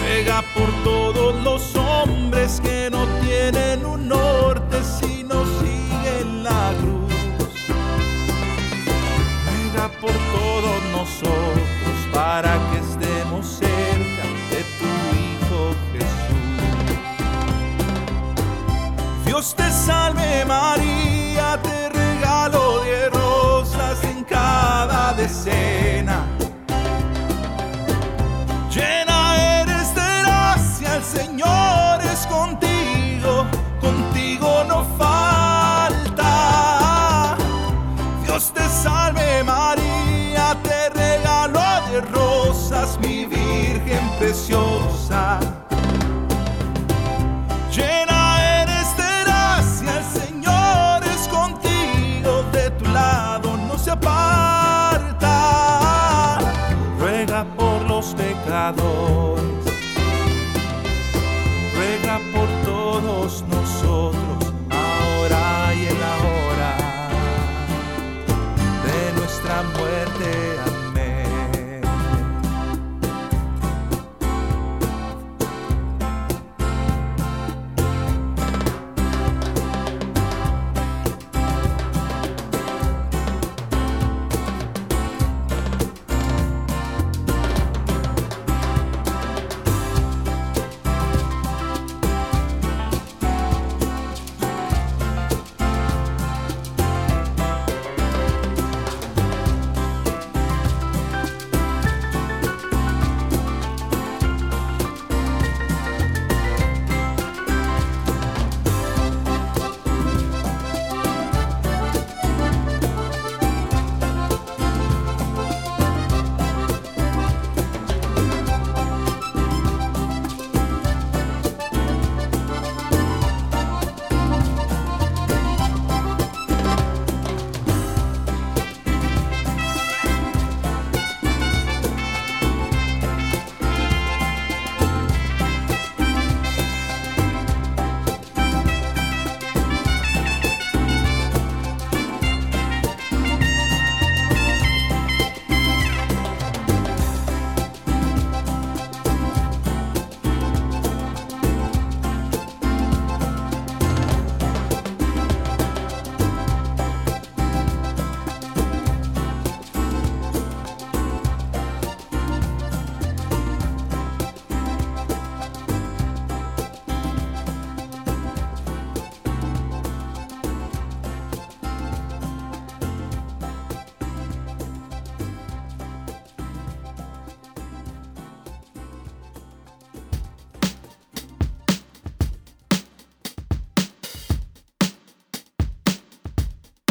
Ruega 0.00 0.44
por 0.54 0.70
todos 0.84 1.34
los 1.42 1.74
hombres 1.74 2.60
que 2.60 2.90
no 2.92 3.08
tienen 3.26 3.84
un 3.84 4.06
norte 4.06 4.76
si 4.84 5.24
no 5.24 5.44
siguen 5.58 6.44
la 6.44 6.72
cruz. 6.78 7.12
Ruega 9.44 9.88
por 10.00 10.12
todos 10.12 10.82
nosotros 10.92 11.71
para 12.34 12.54
que 12.70 12.78
estemos 12.78 13.46
cerca 13.46 14.24
de 14.50 14.60
tu 14.78 14.90
Hijo 15.20 15.60
Jesús. 15.92 16.54
Dios 19.26 19.54
te 19.54 19.70
salve 19.70 20.42
María, 20.46 21.60
te 21.62 21.90
regalo 21.90 22.80
de 22.84 23.10
rosas 23.10 24.02
en 24.04 24.24
cada 24.24 25.12
decena. 25.12 26.24
Llena 28.74 29.01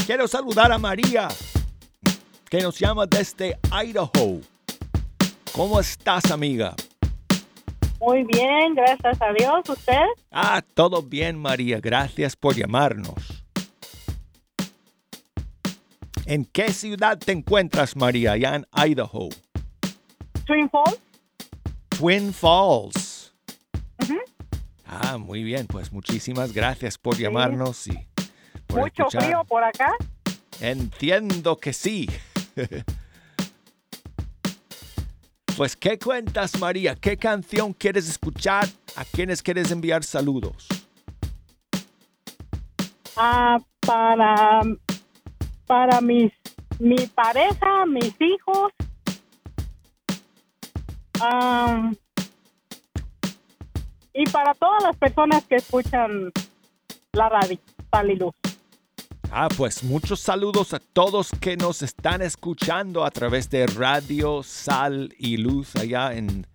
Quiero 0.05 0.27
saludar 0.27 0.71
a 0.71 0.77
María, 0.77 1.27
que 2.49 2.61
nos 2.61 2.77
llama 2.77 3.05
desde 3.05 3.57
Idaho. 3.71 4.41
¿Cómo 5.53 5.79
estás, 5.79 6.31
amiga? 6.31 6.75
Muy 7.99 8.23
bien, 8.23 8.73
gracias 8.73 9.21
a 9.21 9.31
Dios. 9.31 9.69
¿Usted? 9.69 10.01
Ah, 10.31 10.61
todo 10.73 11.03
bien, 11.03 11.37
María. 11.37 11.79
Gracias 11.79 12.35
por 12.35 12.55
llamarnos. 12.55 13.43
¿En 16.25 16.45
qué 16.45 16.73
ciudad 16.73 17.17
te 17.19 17.31
encuentras, 17.31 17.95
María, 17.95 18.33
allá 18.33 18.55
en 18.55 18.65
Idaho? 18.73 19.29
Twin 20.45 20.69
Falls. 20.69 20.99
Twin 21.89 22.33
Falls. 22.33 23.33
Ah, 24.85 25.17
muy 25.17 25.43
bien. 25.43 25.67
Pues 25.67 25.93
muchísimas 25.93 26.51
gracias 26.51 26.97
por 26.97 27.17
llamarnos 27.17 27.87
y 27.87 28.10
por 28.71 28.81
Mucho 28.81 29.03
escuchar. 29.03 29.23
frío 29.23 29.43
por 29.45 29.63
acá. 29.63 29.91
Entiendo 30.59 31.57
que 31.57 31.73
sí. 31.73 32.09
Pues, 35.57 35.75
¿qué 35.75 35.99
cuentas, 35.99 36.57
María? 36.59 36.95
¿Qué 36.95 37.17
canción 37.17 37.73
quieres 37.73 38.09
escuchar? 38.09 38.67
¿A 38.95 39.03
quiénes 39.05 39.43
quieres 39.43 39.69
enviar 39.69 40.03
saludos? 40.03 40.67
Ah, 43.15 43.59
para 43.81 44.61
para 45.67 46.01
mis 46.01 46.31
mi 46.79 46.95
pareja, 47.07 47.85
mis 47.85 48.15
hijos. 48.19 48.71
Ah, 51.19 51.91
y 54.13 54.23
para 54.31 54.53
todas 54.55 54.83
las 54.83 54.95
personas 54.95 55.43
que 55.45 55.57
escuchan 55.57 56.31
la 57.11 57.29
radio, 57.29 57.59
Sal 57.91 58.09
y 58.09 58.15
Luz. 58.15 58.33
Ah, 59.33 59.47
pues 59.55 59.83
muchos 59.83 60.19
saludos 60.19 60.73
a 60.73 60.79
todos 60.79 61.29
que 61.39 61.55
nos 61.55 61.81
están 61.81 62.21
escuchando 62.21 63.05
a 63.05 63.11
través 63.11 63.49
de 63.49 63.65
Radio 63.65 64.43
Sal 64.43 65.13
y 65.17 65.37
Luz 65.37 65.73
allá 65.77 66.11
en, 66.13 66.45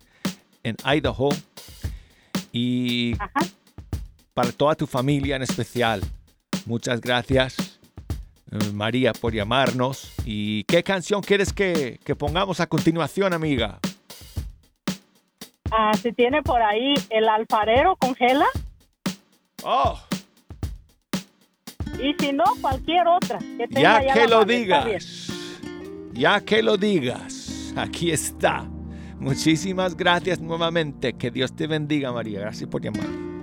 en 0.63 0.75
Idaho. 0.85 1.29
Y 2.51 3.15
Ajá. 3.15 3.39
para 4.35 4.51
toda 4.51 4.75
tu 4.75 4.85
familia 4.85 5.35
en 5.37 5.41
especial. 5.41 6.01
Muchas 6.67 7.01
gracias, 7.01 7.79
eh, 8.51 8.71
María, 8.73 9.11
por 9.13 9.33
llamarnos. 9.33 10.11
¿Y 10.23 10.63
qué 10.65 10.83
canción 10.83 11.21
quieres 11.21 11.53
que, 11.53 11.99
que 12.03 12.15
pongamos 12.15 12.59
a 12.59 12.67
continuación, 12.67 13.33
amiga? 13.33 13.79
Ah, 15.71 15.93
si 15.99 16.13
tiene 16.13 16.43
por 16.43 16.61
ahí 16.61 16.93
el 17.09 17.27
alfarero 17.27 17.95
congela 17.97 18.45
Oh, 19.63 19.99
y 21.99 22.15
si 22.19 22.31
no 22.31 22.43
cualquier 22.61 23.07
otra 23.07 23.39
que 23.39 23.67
tenga 23.67 24.01
ya 24.01 24.07
ya 24.07 24.13
que 24.13 24.27
lo 24.27 24.45
digas, 24.45 25.29
ya 26.13 26.41
que 26.41 26.63
lo 26.63 26.77
digas, 26.77 27.73
aquí 27.75 28.11
está. 28.11 28.67
Muchísimas 29.19 29.97
gracias 29.97 30.39
nuevamente. 30.39 31.13
Que 31.13 31.31
Dios 31.31 31.55
te 31.55 31.65
bendiga, 31.65 32.11
María. 32.11 32.39
Gracias 32.41 32.69
por 32.69 32.81
llamar. 32.83 33.36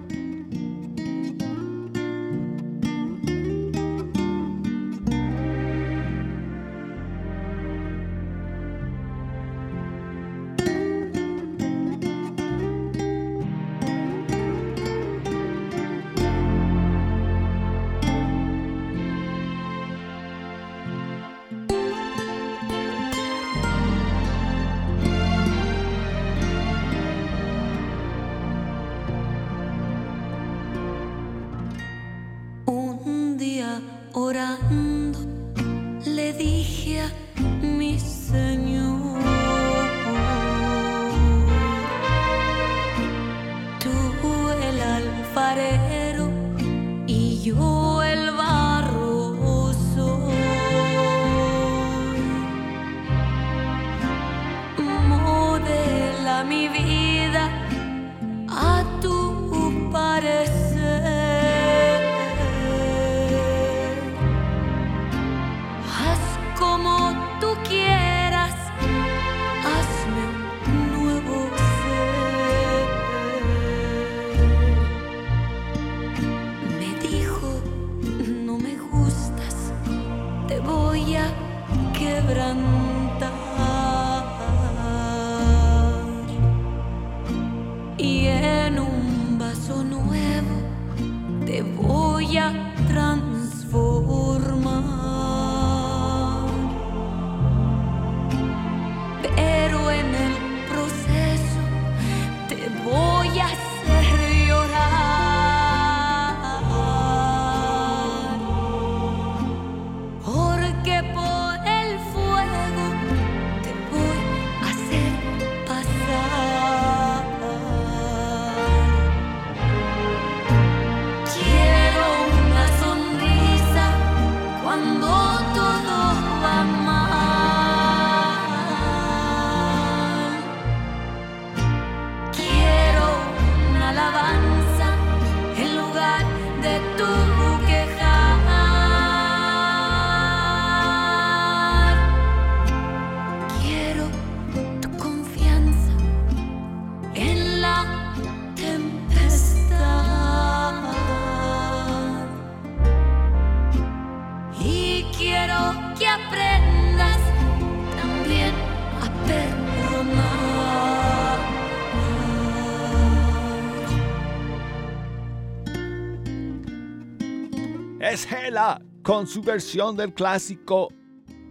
Con 169.14 169.28
su 169.28 169.42
versión 169.42 169.96
del 169.96 170.12
clásico 170.12 170.92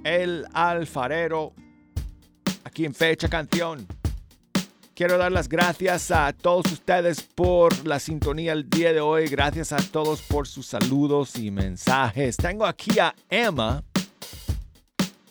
El 0.04 0.46
Alfarero. 0.52 1.54
Aquí 2.66 2.84
en 2.84 2.94
Fecha 2.94 3.30
Canción. 3.30 3.88
Quiero 4.94 5.18
dar 5.18 5.32
las 5.32 5.48
gracias 5.48 6.12
a 6.12 6.34
todos 6.34 6.70
ustedes 6.74 7.24
por 7.24 7.88
la 7.88 8.00
sintonía 8.00 8.52
el 8.52 8.70
día 8.70 8.92
de 8.92 9.00
hoy. 9.00 9.28
Gracias 9.28 9.72
a 9.72 9.78
todos 9.78 10.22
por 10.24 10.46
sus 10.46 10.66
saludos 10.66 11.38
y 11.38 11.52
mensajes. 11.52 12.36
Tengo 12.36 12.66
aquí 12.66 13.00
a 13.00 13.16
Emma, 13.30 13.82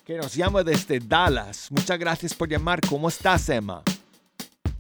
que 0.07 0.17
nos 0.17 0.35
llama 0.35 0.63
desde 0.63 1.01
Dallas. 1.01 1.71
Muchas 1.71 1.99
gracias 1.99 2.33
por 2.33 2.49
llamar. 2.49 2.81
¿Cómo 2.89 3.11
estás, 3.11 3.47
Emma? 3.51 3.83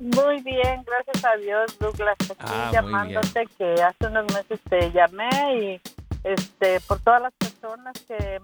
Muy 0.02 0.40
bien, 0.42 0.82
gracias 0.84 1.24
a 1.24 1.36
Dios, 1.36 1.78
Douglas. 1.78 2.16
Aquí 2.22 2.34
Ah, 2.40 2.70
llamándote 2.72 3.46
que 3.56 3.74
hace 3.74 4.06
unos 4.06 4.24
meses 4.32 4.58
te 4.68 4.90
llamé 4.90 5.30
y 5.60 5.80
este 6.24 6.80
por 6.80 7.00
todas 7.00 7.22
las 7.22 7.32
personas 7.34 7.94
que 8.06 8.40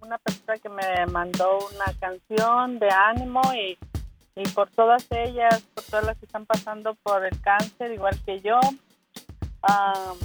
una 0.00 0.18
persona 0.18 0.58
que 0.58 0.68
me 0.68 1.06
mandó 1.06 1.58
una 1.74 1.92
canción 2.00 2.78
de 2.78 2.88
ánimo 2.90 3.40
y, 3.54 3.78
y 4.36 4.48
por 4.50 4.70
todas 4.70 5.06
ellas, 5.10 5.62
por 5.74 5.84
todas 5.84 6.04
las 6.06 6.18
que 6.18 6.26
están 6.26 6.46
pasando 6.46 6.94
por 7.02 7.24
el 7.24 7.40
cáncer 7.40 7.92
igual 7.92 8.18
que 8.24 8.40
yo. 8.40 8.58
am, 9.62 10.16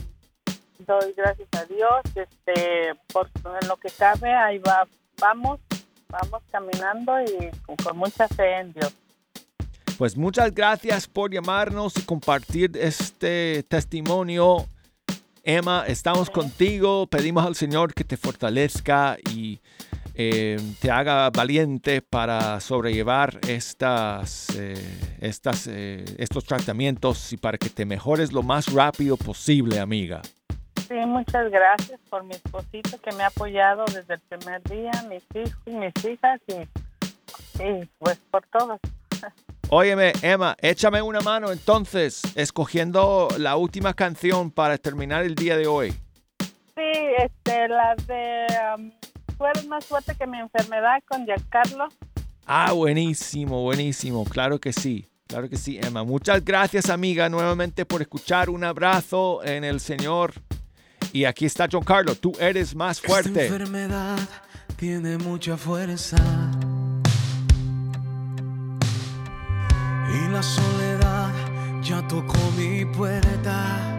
doy 0.80 1.14
gracias 1.16 1.48
a 1.58 1.66
Dios, 1.66 2.02
este 2.16 2.94
por 3.12 3.30
lo 3.68 3.76
que 3.78 3.90
cabe 3.90 4.34
ahí 4.34 4.58
va, 4.60 4.88
vamos, 5.20 5.60
vamos 6.10 6.42
caminando 6.52 7.20
y 7.22 7.50
con- 7.66 7.76
con 7.78 7.98
mucha 7.98 8.28
fe 8.28 8.60
en 8.60 8.74
Dios. 8.74 8.94
Pues 9.98 10.18
muchas 10.18 10.54
gracias 10.54 11.08
por 11.08 11.32
llamarnos 11.32 11.96
y 11.98 12.02
compartir 12.04 12.76
este 12.78 13.64
testimonio. 13.64 14.66
Emma, 15.48 15.84
estamos 15.86 16.32
contigo. 16.32 17.06
Pedimos 17.06 17.46
al 17.46 17.54
Señor 17.54 17.94
que 17.94 18.04
te 18.04 18.18
fortalezca 18.18 19.16
y 19.32 19.62
eh, 20.16 20.58
te 20.82 20.90
haga 20.90 21.30
valiente 21.30 22.02
para 22.02 22.60
sobrellevar 22.60 23.40
estas, 23.48 24.50
eh, 24.58 24.74
estas, 25.22 25.68
eh, 25.68 26.04
estos 26.18 26.46
tratamientos 26.46 27.32
y 27.32 27.38
para 27.38 27.60
que 27.60 27.70
te 27.70 27.86
mejores 27.86 28.34
lo 28.34 28.42
más 28.42 28.74
rápido 28.74 29.18
posible, 29.18 29.80
amiga. 29.80 30.24
Sí, 30.88 30.96
muchas 31.06 31.52
gracias 31.52 32.00
por 32.10 32.24
mi 32.24 32.34
esposito 32.34 33.00
que 33.00 33.12
me 33.12 33.22
ha 33.22 33.28
apoyado 33.28 33.86
desde 33.94 34.16
el 34.16 34.22
primer 34.22 34.64
día, 34.64 34.92
mis 35.08 35.24
hijos, 35.36 35.62
mis 35.68 36.06
hijas 36.06 36.42
y, 36.48 37.64
y 37.64 37.86
pues 38.00 38.18
por 38.32 38.44
todos. 38.48 38.80
Óyeme, 39.70 40.14
Emma, 40.22 40.56
échame 40.62 41.02
una 41.02 41.22
mano 41.22 41.52
entonces, 41.52 42.22
escogiendo 42.36 43.28
la 43.40 43.56
última 43.56 43.94
canción 43.94 44.52
para 44.52 44.78
terminar 44.78 45.24
el 45.24 45.36
día 45.36 45.58
de 45.58 45.68
hoy. 45.68 45.92
Sí, 46.40 46.92
este, 47.24 47.68
la 47.68 47.96
de 48.08 48.46
um, 48.78 48.92
Tú 49.38 49.46
eres 49.46 49.68
más 49.68 49.86
fuerte 49.86 50.16
que 50.16 50.26
mi 50.28 50.40
enfermedad 50.40 51.00
con 51.10 51.26
Giancarlo. 51.26 51.88
Ah, 52.46 52.72
buenísimo, 52.72 53.64
buenísimo. 53.64 54.24
Claro 54.24 54.60
que 54.60 54.72
sí. 54.72 55.08
Claro 55.28 55.50
que 55.50 55.58
sí, 55.58 55.80
Emma. 55.82 56.04
Muchas 56.04 56.46
gracias, 56.46 56.90
amiga, 56.90 57.28
nuevamente 57.28 57.86
por 57.86 58.02
escuchar. 58.02 58.50
Un 58.50 58.64
abrazo 58.64 59.44
en 59.44 59.64
el 59.64 59.80
Señor. 59.80 60.34
Y 61.12 61.26
aquí 61.26 61.46
está 61.46 61.68
John 61.70 61.84
Carlos. 61.84 62.20
Tú 62.22 62.34
eres 62.40 62.76
más 62.76 62.98
Esta 62.98 63.08
fuerte. 63.10 63.48
enfermedad 63.48 64.20
tiene 64.78 65.18
mucha 65.18 65.58
fuerza. 65.58 66.18
Y 70.14 70.28
la 70.30 70.44
soledad 70.44 71.32
ya 71.82 72.08
tocó 72.08 72.38
mi 72.58 72.86
puerta. 72.86 73.96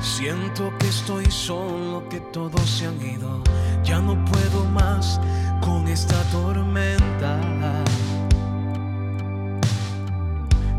Siento 0.00 0.72
que 0.78 0.88
estoy 0.88 1.26
solo, 1.30 2.08
que 2.08 2.20
todos 2.32 2.60
se 2.62 2.86
han 2.86 3.00
ido. 3.00 3.42
Ya 3.84 4.00
no 4.00 4.24
puedo 4.24 4.64
más 4.66 5.20
con 5.60 5.88
esta 5.88 6.22
tormenta. 6.30 7.40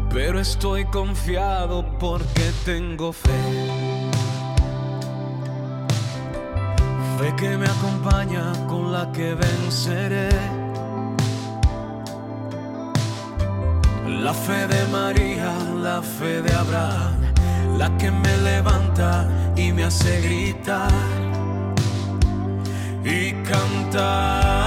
Pero 0.10 0.40
estoy 0.40 0.86
confiado 0.86 1.86
porque 1.98 2.52
tengo 2.66 3.12
fe. 3.12 3.32
Fe 7.18 7.36
que 7.36 7.58
me 7.58 7.66
acompaña 7.66 8.54
con 8.68 8.92
la 8.92 9.12
que 9.12 9.34
venceré. 9.34 10.63
La 14.08 14.34
fe 14.34 14.68
de 14.68 14.86
María, 14.92 15.54
la 15.82 16.02
fe 16.02 16.42
de 16.42 16.54
Abraham, 16.54 17.34
la 17.78 17.90
que 17.98 18.12
me 18.12 18.38
levanta 18.38 19.28
y 19.56 19.72
me 19.72 19.86
hace 19.86 20.22
gritar 20.22 20.92
y 23.04 23.32
cantar 23.44 24.63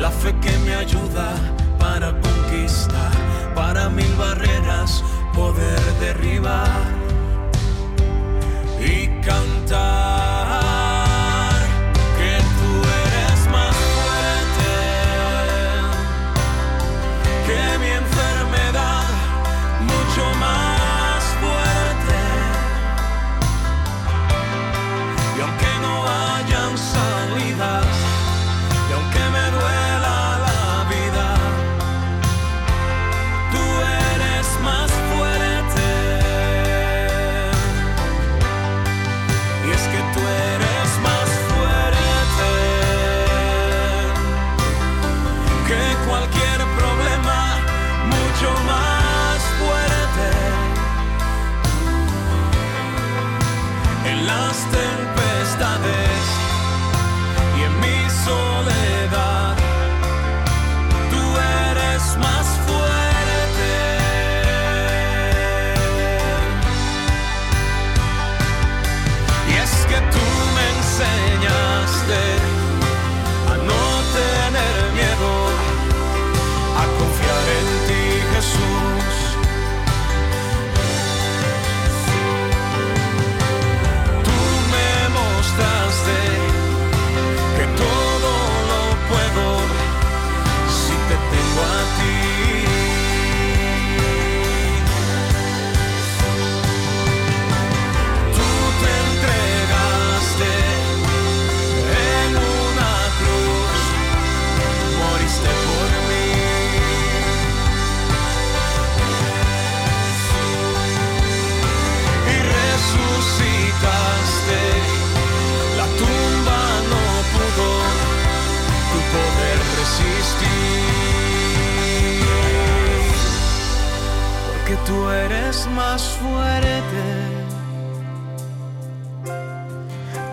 La 0.00 0.10
fe 0.10 0.34
que 0.40 0.58
me 0.58 0.74
ayuda 0.74 1.34
para 1.78 2.12
conquistar, 2.20 3.12
para 3.54 3.88
mil 3.88 4.14
barreras 4.16 5.02
poder 5.34 5.80
derribar 6.00 6.93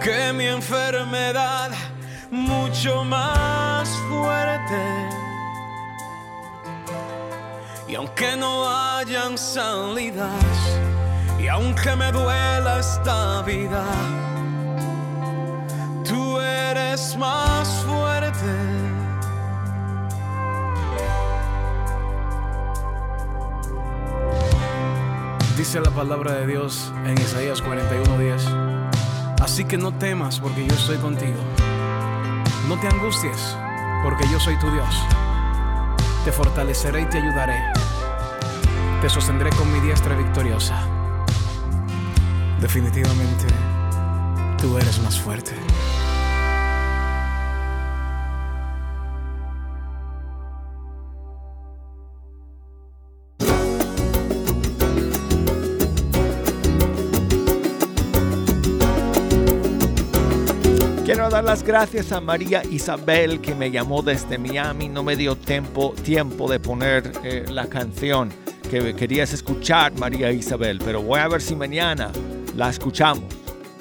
que 0.04 0.34
mi 0.34 0.45
enfermedad, 0.45 1.72
mucho 2.32 3.04
más 3.04 3.88
fuerte. 4.10 4.82
Y 7.88 7.95
aunque 7.95 8.36
no 8.36 8.68
hayan 8.68 9.38
salidas, 9.38 10.80
y 11.39 11.47
aunque 11.47 11.95
me 11.95 12.12
duela 12.12 12.80
esta 12.80 13.41
vida, 13.43 13.84
tú 16.04 16.39
eres 16.39 17.16
más 17.18 17.68
fuerte. 17.86 18.52
Dice 25.58 25.80
la 25.80 25.91
palabra 25.91 26.34
de 26.34 26.47
Dios 26.47 26.91
en 27.06 27.18
Isaías 27.20 27.62
41:10. 27.62 28.70
Así 29.62 29.68
que 29.68 29.78
no 29.78 29.93
temas 29.93 30.39
porque 30.39 30.66
yo 30.66 30.74
estoy 30.74 30.97
contigo. 30.97 31.38
No 32.68 32.80
te 32.80 32.88
angusties 32.88 33.55
porque 34.03 34.24
yo 34.32 34.39
soy 34.39 34.57
tu 34.57 34.72
Dios. 34.72 34.89
Te 36.26 36.32
fortaleceré 36.32 37.01
y 37.01 37.05
te 37.05 37.20
ayudaré. 37.20 37.62
Te 39.01 39.07
sostendré 39.07 39.51
con 39.51 39.72
mi 39.72 39.80
diestra 39.82 40.16
victoriosa. 40.16 40.84
Definitivamente, 42.59 43.45
tú 44.57 44.80
eres 44.80 44.99
más 45.03 45.20
fuerte. 45.20 45.51
Gracias 61.60 62.14
a 62.14 62.22
María 62.22 62.64
Isabel 62.72 63.41
que 63.41 63.54
me 63.54 63.70
llamó 63.70 64.02
desde 64.02 64.38
Miami. 64.38 64.88
No 64.88 65.04
me 65.04 65.18
dio 65.18 65.36
tiempo, 65.36 65.93
tiempo 66.02 66.49
de 66.49 66.62
poner 66.62 67.12
eh, 67.26 67.43
la 67.49 67.68
canción 67.68 68.30
que 68.70 68.95
querías 68.95 69.34
escuchar, 69.34 69.91
María 69.99 70.32
Isabel, 70.32 70.80
pero 70.84 71.02
voy 71.02 71.20
a 71.20 71.28
ver 71.28 71.41
si 71.41 71.58
mañana 71.58 72.10
la 72.56 72.70
escuchamos. 72.70 73.26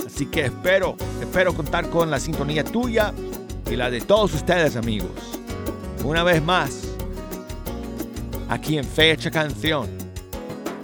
Así 0.05 0.27
que 0.27 0.47
espero, 0.47 0.97
espero 1.23 1.55
contar 1.55 1.89
con 1.91 2.11
la 2.11 2.19
sintonía 2.19 2.65
tuya 2.65 3.15
y 3.71 3.77
la 3.77 3.89
de 3.89 4.01
todos 4.01 4.35
ustedes, 4.35 4.75
amigos. 4.75 5.39
Una 6.05 6.25
vez 6.25 6.43
más, 6.43 6.83
aquí 8.49 8.79
en 8.79 8.85
Fecha 8.85 9.31
Canción. 9.31 9.89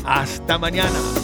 Hasta 0.04 0.56
mañana. 0.56 1.15